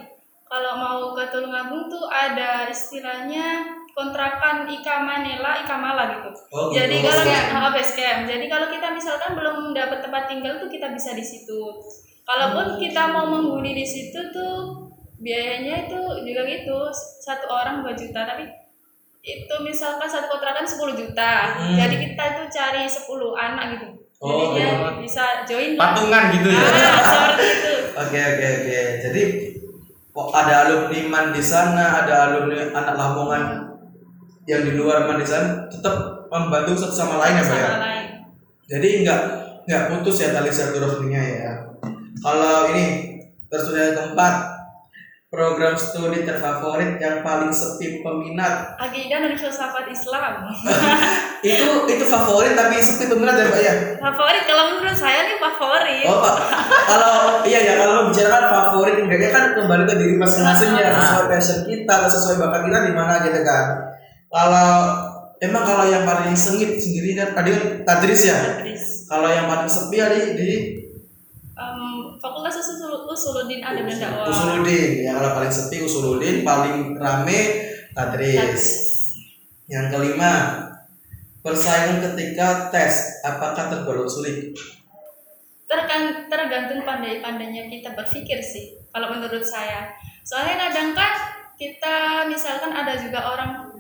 kalau 0.50 0.72
mau 0.76 1.00
ke 1.14 1.30
Tulungagung 1.30 1.86
tuh 1.86 2.10
ada 2.10 2.66
istilahnya 2.66 3.62
kontrakan 3.94 4.66
Ikamanela, 4.66 5.62
Ikamala 5.62 6.04
gitu. 6.18 6.30
Oh, 6.50 6.70
gitu. 6.70 6.82
Jadi 6.82 6.96
kalau 7.04 7.22
Base 7.22 7.34
kita 7.34 7.70
base 7.70 7.92
camp. 7.94 8.20
Jadi 8.26 8.44
kalau 8.50 8.66
kita 8.70 8.88
misalkan 8.94 9.30
belum 9.38 9.56
dapat 9.76 9.98
tempat 10.02 10.24
tinggal 10.26 10.58
tuh 10.58 10.70
kita 10.70 10.90
bisa 10.90 11.14
di 11.14 11.22
situ. 11.22 11.60
Kalaupun 12.26 12.78
kita 12.78 13.10
mau 13.10 13.26
menghuni 13.26 13.74
di 13.74 13.86
situ 13.86 14.18
tuh 14.30 14.86
biayanya 15.20 15.86
itu 15.86 16.00
juga 16.24 16.42
gitu 16.48 16.78
satu 17.20 17.46
orang 17.52 17.84
2 17.84 17.92
juta 17.92 18.24
tapi 18.24 18.48
itu 19.20 19.54
misalkan 19.61 20.09
satu 20.09 20.33
kontrakan 20.33 20.64
10 20.64 20.96
juta. 20.96 21.33
Hmm. 21.61 21.76
Jadi 21.76 21.94
kita 22.00 22.22
itu 22.37 22.42
cari 22.48 22.83
10 22.88 23.37
anak 23.37 23.64
gitu. 23.76 23.88
Jadi 24.20 24.42
Oh, 24.44 24.52
dia 24.52 24.68
iya. 24.68 24.90
bisa 25.00 25.24
join 25.48 25.80
lah. 25.80 25.96
Patungan 25.96 26.22
gitu 26.37 26.48
ya. 26.52 26.61
Ah, 26.61 27.00
seperti 27.09 27.44
itu. 27.56 27.72
Oke 27.96 28.20
oke 28.20 28.46
oke. 28.61 28.80
Jadi 29.00 29.22
kok 30.12 30.28
ada 30.37 30.54
alumni 30.68 31.00
Man 31.09 31.26
di 31.33 31.40
sana, 31.40 32.04
ada 32.04 32.14
alumni 32.28 32.68
anak 32.68 32.94
Lamongan 33.00 33.42
yang 34.44 34.61
di 34.68 34.76
luar 34.76 35.09
Man 35.09 35.24
di 35.24 35.28
sana 35.28 35.64
tetap 35.72 36.28
membantu 36.28 36.76
satu 36.76 36.92
sama 36.92 37.16
lain 37.16 37.40
ya 37.40 37.44
Mbak 37.48 37.59
ya. 37.61 37.72
Jadi 38.76 38.88
nggak 39.04 39.20
nggak 39.64 39.83
putus 39.88 40.16
ya 40.20 40.37
tali 40.37 40.52
silaturahminya 40.52 41.22
ya. 41.24 41.52
Kalau 42.20 42.68
ini 42.76 43.16
terus 43.48 43.72
keempat 43.72 44.35
program 45.30 45.78
studi 45.78 46.26
terfavorit 46.26 46.98
yang 46.98 47.22
paling 47.22 47.54
sepi 47.54 48.02
peminat 48.02 48.74
Akidah 48.82 49.22
dan 49.22 49.38
filsafat 49.38 49.86
Islam. 49.86 50.50
itu 51.46 51.70
itu 51.86 52.04
favorit 52.10 52.58
tapi 52.58 52.82
sepi 52.82 53.06
peminat 53.06 53.38
ya 53.38 53.46
Mbak 53.46 53.62
ya. 53.62 53.74
favorit 54.02 54.42
kalau 54.50 54.74
menurut 54.74 54.98
saya 54.98 55.30
nih 55.30 55.38
favorit. 55.38 56.06
Oh 56.10 56.18
Pak, 56.18 56.34
kalau 56.66 57.14
iya 57.46 57.62
ya 57.62 57.74
kalau 57.78 57.92
membicarakan 58.02 58.44
favorit 58.50 58.96
enggaknya 58.98 59.30
kan 59.30 59.44
kembali 59.54 59.86
ke 59.86 59.94
diri 60.02 60.14
masing-masing 60.18 60.74
ya 60.74 60.98
sesuai 60.98 61.26
passion 61.30 61.58
kita 61.62 61.92
atau 61.94 62.10
sesuai 62.10 62.36
bakat 62.42 62.60
kita 62.66 62.78
di 62.90 62.92
mana 62.98 63.14
gitu 63.22 63.40
kan. 63.46 63.64
Kalau 64.34 64.70
emang 65.38 65.62
kalau 65.62 65.86
yang 65.86 66.02
paling 66.02 66.34
sengit 66.34 66.74
sendiri 66.82 67.14
kan 67.14 67.38
tadi 67.38 67.54
kan 67.54 67.86
tadris 67.86 68.26
ya. 68.26 68.34
Tadris. 68.34 69.06
Kalau 69.06 69.30
yang 69.30 69.46
paling 69.46 69.70
sepi 69.70 69.94
ya 69.94 70.10
di, 70.10 70.20
di 70.34 70.50
Fakultas 72.20 72.61
Usul 72.61 73.09
Usuluddin 73.09 73.64
Adab 73.64 73.88
dan 73.88 73.98
Dakwah. 73.98 74.28
Usuludin. 74.28 74.90
Yang 75.00 75.14
kalau 75.16 75.30
paling 75.40 75.52
sepi 75.52 75.76
Usuludin, 75.80 76.37
paling 76.44 76.76
rame 77.00 77.40
tadris. 77.96 78.64
Yang 79.66 79.87
kelima 79.96 80.33
persaingan 81.40 82.04
ketika 82.12 82.68
tes 82.68 83.24
apakah 83.24 83.72
tergolong 83.72 84.04
sulit? 84.04 84.52
Tergan- 85.64 86.26
tergantung 86.28 86.83
pandai-pandainya 86.85 87.70
kita 87.70 87.94
berpikir 87.94 88.42
sih 88.42 88.74
kalau 88.90 89.14
menurut 89.14 89.46
saya 89.46 89.94
soalnya 90.26 90.68
kadang 90.68 90.98
kan 90.98 91.12
kita 91.54 92.26
misalkan 92.26 92.74
ada 92.74 92.98
juga 92.98 93.22
orang 93.22 93.70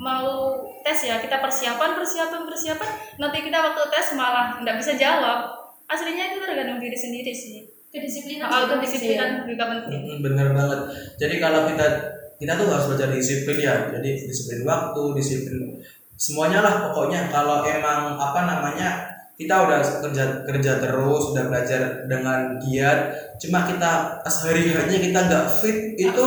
mau 0.00 0.56
tes 0.80 1.04
ya 1.04 1.20
kita 1.20 1.44
persiapan 1.44 2.00
persiapan 2.00 2.48
persiapan 2.48 2.90
nanti 3.20 3.38
kita 3.44 3.58
waktu 3.60 3.82
tes 3.92 4.16
malah 4.16 4.56
nggak 4.64 4.76
bisa 4.80 4.96
jawab 4.96 5.52
aslinya 5.84 6.32
itu 6.32 6.40
tergantung 6.40 6.80
diri 6.80 6.96
sendiri 6.96 7.32
sih 7.36 7.73
Kedisiplinan 7.94 8.50
ya. 8.50 8.66
kedisiplinan 8.66 9.28
juga 9.46 9.64
penting 9.70 10.18
Bener 10.18 10.50
banget. 10.50 10.80
Jadi 11.14 11.34
kalau 11.38 11.70
kita 11.70 11.86
kita 12.34 12.52
tuh 12.58 12.66
harus 12.66 12.86
belajar 12.90 13.14
disiplin 13.14 13.58
ya. 13.62 13.74
Jadi 13.94 14.26
disiplin 14.26 14.66
waktu, 14.66 15.02
disiplin 15.14 15.78
semuanya 16.18 16.58
lah 16.58 16.90
pokoknya. 16.90 17.30
Kalau 17.30 17.62
emang 17.62 18.18
apa 18.18 18.40
namanya 18.42 18.90
kita 19.34 19.54
udah 19.62 19.78
kerja 19.78 20.24
kerja 20.42 20.72
terus, 20.78 21.22
udah 21.30 21.44
belajar 21.46 21.80
dengan 22.10 22.58
giat. 22.58 22.98
Cuma 23.38 23.62
kita 23.62 24.18
pas 24.18 24.36
hari 24.42 24.66
harinya 24.68 24.98
kita 24.98 25.18
nggak 25.24 25.44
fit 25.54 25.94
itu 25.94 26.26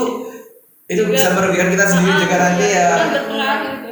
itu 0.87 1.03
Juga- 1.03 1.19
bisa 1.19 1.35
merugikan 1.35 1.67
kita 1.67 1.83
sendiri 1.83 2.15
Ah, 2.15 2.19
juga 2.23 2.35
nanti 2.39 2.63
iya, 2.63 2.79
ya. 2.79 2.85
kan 2.87 3.07
berpengaruh 3.11 3.71
itu 3.75 3.91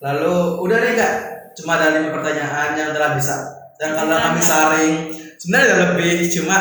Lalu 0.00 0.34
udah 0.64 0.76
deh 0.80 0.92
kak, 0.96 1.12
cuma 1.52 1.76
ada 1.76 1.92
lima 1.92 2.08
pertanyaan 2.08 2.72
yang 2.72 2.90
telah 2.90 3.12
bisa. 3.12 3.36
Dan 3.76 3.92
kalau 3.92 4.16
kami 4.16 4.40
saring, 4.40 4.94
sebenarnya 5.40 5.66
ada 5.66 5.76
lebih, 5.96 6.28
cuma 6.28 6.56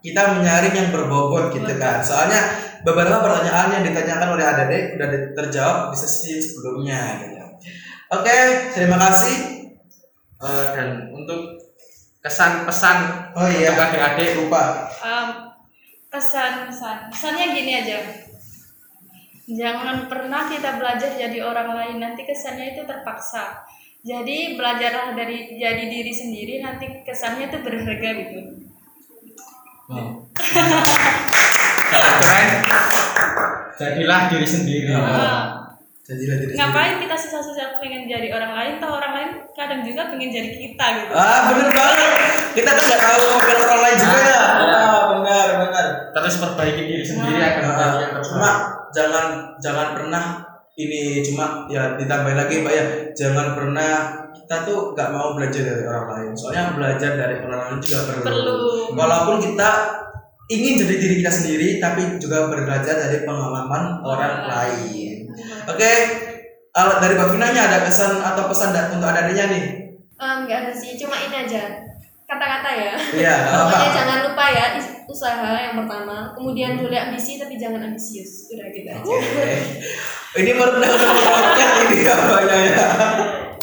kita 0.00 0.40
menyaring 0.40 0.74
yang 0.74 0.88
berbobot 0.90 1.52
gitu 1.52 1.76
kan. 1.76 2.00
Soalnya 2.00 2.40
beberapa 2.82 3.22
pertanyaan 3.22 3.78
yang 3.78 3.84
ditanyakan 3.86 4.34
oleh 4.34 4.44
Adade 4.48 4.78
udah 4.98 5.08
terjawab 5.36 5.76
di 5.92 5.96
sesi 6.00 6.40
sebelumnya 6.40 7.20
gitu. 7.22 7.38
Oke, 8.10 8.38
terima 8.74 8.96
kasih. 8.98 9.62
Eh, 10.42 10.64
dan 10.74 11.06
untuk 11.14 11.54
kesan 12.18 12.66
pesan 12.66 13.30
Oh 13.38 13.46
iya, 13.46 13.70
untuk 13.78 13.86
adik-adik 13.94 14.42
lupa. 14.42 14.90
um, 14.98 15.28
kesan 16.10 16.68
pesan 16.68 17.08
pesannya 17.08 17.56
gini 17.56 17.72
aja 17.78 17.98
jangan 19.48 20.06
pernah 20.12 20.44
kita 20.44 20.76
belajar 20.76 21.16
jadi 21.16 21.38
orang 21.40 21.72
lain 21.72 21.96
nanti 22.04 22.28
kesannya 22.28 22.76
itu 22.76 22.84
terpaksa 22.84 23.64
jadi 24.02 24.58
belajarlah 24.58 25.14
dari 25.14 25.54
jadi 25.54 25.84
diri 25.86 26.10
sendiri 26.10 26.58
nanti 26.58 27.06
kesannya 27.06 27.46
itu 27.48 27.58
berharga 27.62 28.08
gitu 28.18 28.38
Kalau 31.86 32.10
keren 32.18 32.48
jadilah 33.76 34.20
diri 34.26 34.48
sendiri. 34.48 34.88
Ah, 34.90 35.68
Jadi 36.02 36.22
lah 36.26 36.36
diri 36.40 36.52
ngapain 36.56 36.98
kita 36.98 37.14
susah-susah 37.14 37.78
pengen 37.78 38.10
jadi 38.10 38.32
orang 38.32 38.52
lain 38.58 38.72
toh 38.82 38.90
orang 38.90 39.12
lain 39.14 39.30
kadang 39.54 39.86
juga 39.86 40.10
pengen 40.10 40.32
jadi 40.32 40.50
kita 40.50 40.86
gitu 40.98 41.12
sendiri. 41.12 41.22
Ah 41.22 41.40
bener 41.52 41.70
banget. 41.70 42.10
Kita 42.52 42.70
kan 42.72 42.82
nggak 42.82 43.00
tahu 43.00 43.20
ngobrol 43.22 43.58
orang 43.60 43.80
lain 43.86 43.96
juga 44.00 44.18
ya. 44.18 44.40
Ah 44.66 45.00
benar 45.14 45.46
benar. 45.62 45.86
Terus 46.10 46.34
perbaiki 46.40 46.82
diri 46.82 47.04
sendiri 47.06 47.38
Nah. 47.38 47.48
akan 47.54 47.62
yang 48.00 48.12
terbaik. 48.18 48.58
jangan 48.92 49.26
jangan 49.62 49.86
pernah 49.94 50.24
ini 50.72 51.20
cuma 51.20 51.68
ya 51.68 51.94
ditambahin 52.00 52.38
lagi 52.38 52.64
mbak 52.64 52.74
ya. 52.74 52.84
Jangan 53.12 53.52
pernah 53.52 53.92
kita 54.32 54.64
tuh 54.64 54.96
nggak 54.96 55.08
mau 55.12 55.36
belajar 55.36 55.62
dari 55.64 55.84
orang 55.84 56.06
lain. 56.08 56.30
Soalnya 56.32 56.72
belajar 56.72 57.10
dari 57.16 57.36
orang 57.44 57.60
lain 57.68 57.78
juga 57.84 57.98
perlu, 58.08 58.22
Perlu. 58.24 58.56
walaupun 58.96 59.36
kita 59.40 59.70
ingin 60.50 60.74
jadi 60.84 60.94
diri 61.00 61.14
kita 61.24 61.32
sendiri 61.32 61.68
tapi 61.80 62.20
juga 62.20 62.48
belajar 62.48 62.96
dari 63.08 63.24
pengalaman 63.24 64.00
orang 64.04 64.48
lain. 64.48 65.28
Oke 65.68 65.90
Al- 66.72 67.00
dari 67.04 67.14
Mbak 67.20 67.28
Vinanya 67.36 67.68
ada 67.68 67.78
kesan 67.84 68.20
atau 68.20 68.48
pesan 68.48 68.72
untuk 68.96 69.08
adanya 69.08 69.52
nih? 69.52 69.64
Em, 70.16 70.36
nggak 70.48 70.58
ada 70.68 70.72
sih 70.72 70.96
cuma 70.96 71.16
ini 71.20 71.36
aja. 71.44 71.68
Kata-kata 72.24 72.70
ya. 72.72 72.92
Iya 73.12 73.34
apa 73.44 73.68
pokoknya 73.68 73.90
jangan 73.92 74.18
lupa 74.24 74.44
ya 74.48 74.66
usaha 75.06 75.52
yang 75.58 75.74
pertama 75.78 76.32
kemudian 76.34 76.78
boleh 76.78 76.98
ambisi 76.98 77.36
tapi 77.36 77.56
jangan 77.56 77.90
ambisius 77.90 78.50
udah 78.50 78.66
gitu 78.70 78.88
aja 78.88 79.02
Oke. 79.02 79.50
ini 80.38 80.50
merendahkan 80.52 81.08
roket 81.12 81.70
ini 81.86 81.98
apa 82.06 82.38
ya 82.46 82.58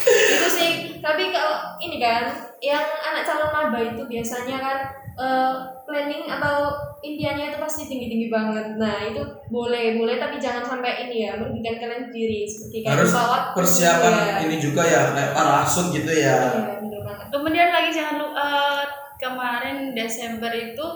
itu 0.06 0.48
sih 0.48 0.70
tapi 1.00 1.30
kalau 1.30 1.56
ini 1.80 1.96
kan 1.98 2.30
yang 2.60 2.84
anak 2.84 3.24
calon 3.24 3.50
maba 3.50 3.78
itu 3.80 4.02
biasanya 4.04 4.56
kan 4.60 4.78
eh, 5.16 5.54
planning 5.88 6.28
atau 6.28 6.70
impiannya 7.00 7.50
itu 7.50 7.58
pasti 7.58 7.88
tinggi-tinggi 7.88 8.28
banget. 8.28 8.76
Nah, 8.76 9.00
itu 9.08 9.24
boleh, 9.48 9.96
boleh 9.96 10.20
tapi 10.20 10.36
jangan 10.36 10.60
sampai 10.62 11.08
ini 11.08 11.24
ya 11.24 11.40
merugikan 11.40 11.80
kalian 11.80 12.12
sendiri 12.12 12.44
seperti 12.44 12.76
kayak 12.84 12.92
Harus 12.94 13.08
pesawat 13.10 13.42
persiapan 13.56 14.12
Iya. 14.12 14.34
ini 14.44 14.56
juga 14.60 14.82
ya 14.84 15.02
kayak 15.16 15.32
parasut 15.32 15.86
gitu 15.96 16.12
ya. 16.12 16.36
Bener 16.84 17.00
banget. 17.00 17.26
Kemudian 17.32 17.68
lagi 17.72 17.90
jangan 17.90 18.16
lupa 18.20 18.44
eh, 18.44 18.82
kemarin 19.16 19.76
Desember 19.96 20.52
itu 20.52 20.86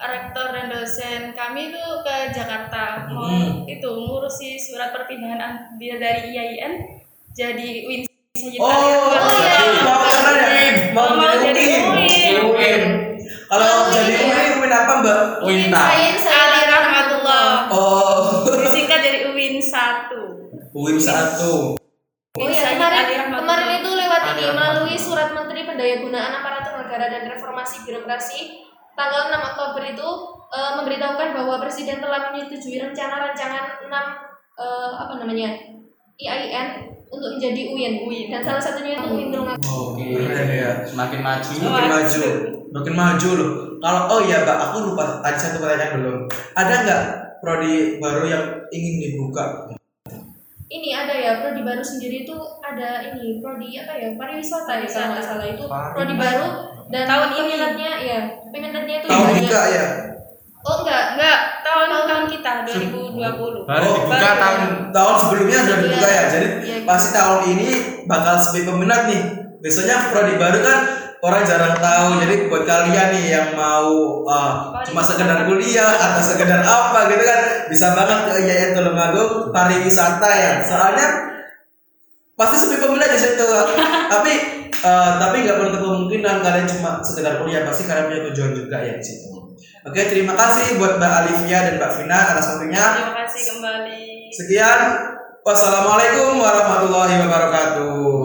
rektor 0.00 0.46
dan 0.48 0.66
dosen 0.68 1.34
kami 1.34 1.68
itu 1.68 1.82
ke 2.00 2.16
Jakarta 2.30 3.08
mau 3.08 3.26
Hmm. 3.26 3.66
itu 3.66 3.88
ngurusi 3.88 4.54
surat 4.54 4.94
perpindahan 4.94 5.74
dari 5.74 6.30
IAIN 6.30 6.72
jadi 7.30 7.68
Win 7.84 8.02
Oh, 8.56 8.70
Ali 8.70 8.94
Akbar. 8.94 9.34
iya. 9.42 9.82
mau 9.82 9.98
kena 9.98 10.30
ya? 10.38 10.94
Mau 10.94 11.10
Mau 11.12 11.34
jadi 11.34 11.62
UIN. 11.82 12.34
UIN. 12.46 12.82
Kalau 13.44 13.66
Oh, 13.66 13.90
jadi 13.90 14.14
iya. 14.14 14.30
UIN, 14.30 14.62
UIN 14.62 14.70
apa 14.72 14.92
mbak? 15.02 15.20
Saya 16.14 16.38
Ali 16.46 16.62
Rahmatullah 16.64 17.66
Oh, 17.66 18.46
disingkat 18.62 19.02
jadi 19.02 19.18
UIN 19.26 19.58
1 19.58 20.14
UIN 20.70 20.98
satu. 21.02 21.74
Oh 22.30 22.46
iya, 22.46 22.78
kemarin, 22.78 23.34
kemarin 23.34 23.82
itu 23.82 23.90
lewat 23.90 24.22
ini 24.30 24.44
melalui 24.48 24.94
surat 24.94 25.34
Menteri 25.34 25.66
Pendayagunaan 25.66 26.38
Aparatur 26.38 26.78
Negara 26.78 27.10
dan 27.10 27.26
Reformasi 27.26 27.82
Birokrasi 27.82 28.67
tanggal 28.98 29.30
6 29.30 29.38
Oktober 29.54 29.82
itu 29.86 30.08
eh, 30.50 30.72
memberitahukan 30.74 31.28
bahwa 31.30 31.54
Presiden 31.62 32.02
telah 32.02 32.34
menyetujui 32.34 32.82
rencana 32.82 33.30
rancangan 33.30 33.78
6 33.78 33.86
eh, 33.86 34.90
apa 34.98 35.14
namanya 35.22 35.54
IAIN 36.18 36.98
untuk 37.08 37.38
menjadi 37.38 37.62
UIN. 37.70 38.26
Dan 38.26 38.42
salah 38.42 38.58
satunya 38.58 38.98
itu 38.98 39.06
UIN 39.06 39.30
Tulungagung. 39.30 39.94
Oke. 39.94 40.18
Keren 40.18 40.50
ya. 40.50 40.70
Semakin 40.82 41.20
maju. 41.22 41.50
Makin 41.54 41.88
maju, 41.88 42.20
makin 42.74 42.94
maju 42.98 43.28
loh. 43.38 43.50
Kalau 43.78 44.00
oh 44.10 44.20
iya 44.26 44.42
mbak, 44.42 44.58
aku 44.58 44.76
lupa 44.90 45.22
tadi 45.22 45.38
satu 45.38 45.62
pertanyaan 45.62 46.02
belum. 46.02 46.18
Ada 46.58 46.74
nggak 46.82 47.02
prodi 47.38 48.02
baru 48.02 48.26
yang 48.26 48.44
ingin 48.74 48.94
dibuka? 48.98 49.70
Ini 50.68 50.90
ada 50.92 51.14
ya 51.14 51.32
prodi 51.40 51.62
baru 51.62 51.80
sendiri 51.80 52.26
itu 52.26 52.36
ada 52.60 53.14
ini 53.14 53.38
prodi 53.38 53.78
apa 53.78 53.94
ya 53.94 54.08
pariwisata 54.18 54.82
ya 54.82 54.88
kalau 54.90 55.08
nggak 55.14 55.24
salah 55.24 55.46
itu 55.46 55.64
prodi 55.70 56.14
baru 56.18 56.48
dan 56.88 57.04
Tahun 57.04 57.28
ini. 57.28 57.38
peminatnya 57.38 57.92
ya 58.00 58.20
peminatnya 58.44 58.94
itu 58.96 59.06
Tahun 59.06 59.24
banyak. 59.24 59.40
juga 59.42 59.60
ya. 59.68 59.86
Oh 60.60 60.76
enggak, 60.82 61.04
enggak 61.14 61.38
tahun 61.62 61.86
tahun 62.04 62.24
kita 62.28 62.52
2020 62.66 63.64
Baru 63.64 63.84
Oh, 63.86 63.94
dibuka 63.94 64.16
baru. 64.18 64.36
tahun 64.36 64.60
Tahun 64.90 65.14
sebelumnya 65.18 65.58
sudah 65.60 65.78
dibuka 65.80 66.08
ya. 66.10 66.22
Jadi 66.28 66.46
Iya. 66.60 66.76
pasti 66.84 67.08
tahun 67.10 67.40
ini 67.48 67.68
bakal 68.04 68.34
sepi 68.36 68.60
peminat 68.62 69.02
nih. 69.06 69.22
Biasanya 69.58 69.96
prodi 70.08 70.34
baru 70.34 70.58
kan 70.60 70.78
orang 71.20 71.42
jarang 71.42 71.74
tahu. 71.74 72.08
Jadi 72.20 72.34
buat 72.46 72.64
kalian 72.64 73.08
nih 73.10 73.24
yang 73.30 73.48
mau 73.52 73.88
uh, 74.22 74.50
cuma 74.82 75.00
sekedar 75.00 75.44
kuliah 75.44 75.88
atau 75.94 76.22
sekedar 76.22 76.60
apa 76.60 77.06
gitu 77.08 77.22
kan 77.22 77.40
bisa 77.66 77.86
banget 77.92 78.18
ke 78.24 78.34
IAIN 78.40 78.70
Tulungagung 78.72 79.32
pariwisata 79.50 80.30
ya. 80.30 80.52
Soalnya 80.60 81.08
pasti 82.38 82.54
sepi 82.54 82.78
peminat 82.78 83.10
di 83.10 83.18
situ. 83.18 83.42
tapi 84.14 84.32
uh, 84.86 85.18
tapi 85.18 85.36
nggak 85.42 85.56
menutup 85.58 85.82
kemungkinan 85.82 86.38
kalian 86.38 86.66
cuma 86.70 87.02
sekedar 87.02 87.42
kuliah 87.42 87.66
pasti 87.66 87.90
kalian 87.90 88.06
punya 88.06 88.20
tujuan 88.30 88.52
juga 88.54 88.78
ya 88.78 88.94
di 88.94 89.04
situ. 89.04 89.28
Oke, 89.86 90.06
terima 90.06 90.38
kasih 90.38 90.78
buat 90.78 91.00
Mbak 91.00 91.12
Alivia 91.22 91.58
dan 91.66 91.74
Mbak 91.80 91.92
Vina 91.98 92.18
atas 92.34 92.46
waktunya. 92.54 92.84
terima 92.98 93.14
kasih 93.24 93.42
kembali 93.56 94.02
Sekian, 94.28 94.80
wassalamualaikum 95.42 96.36
warahmatullahi 96.38 97.14
wabarakatuh. 97.24 98.17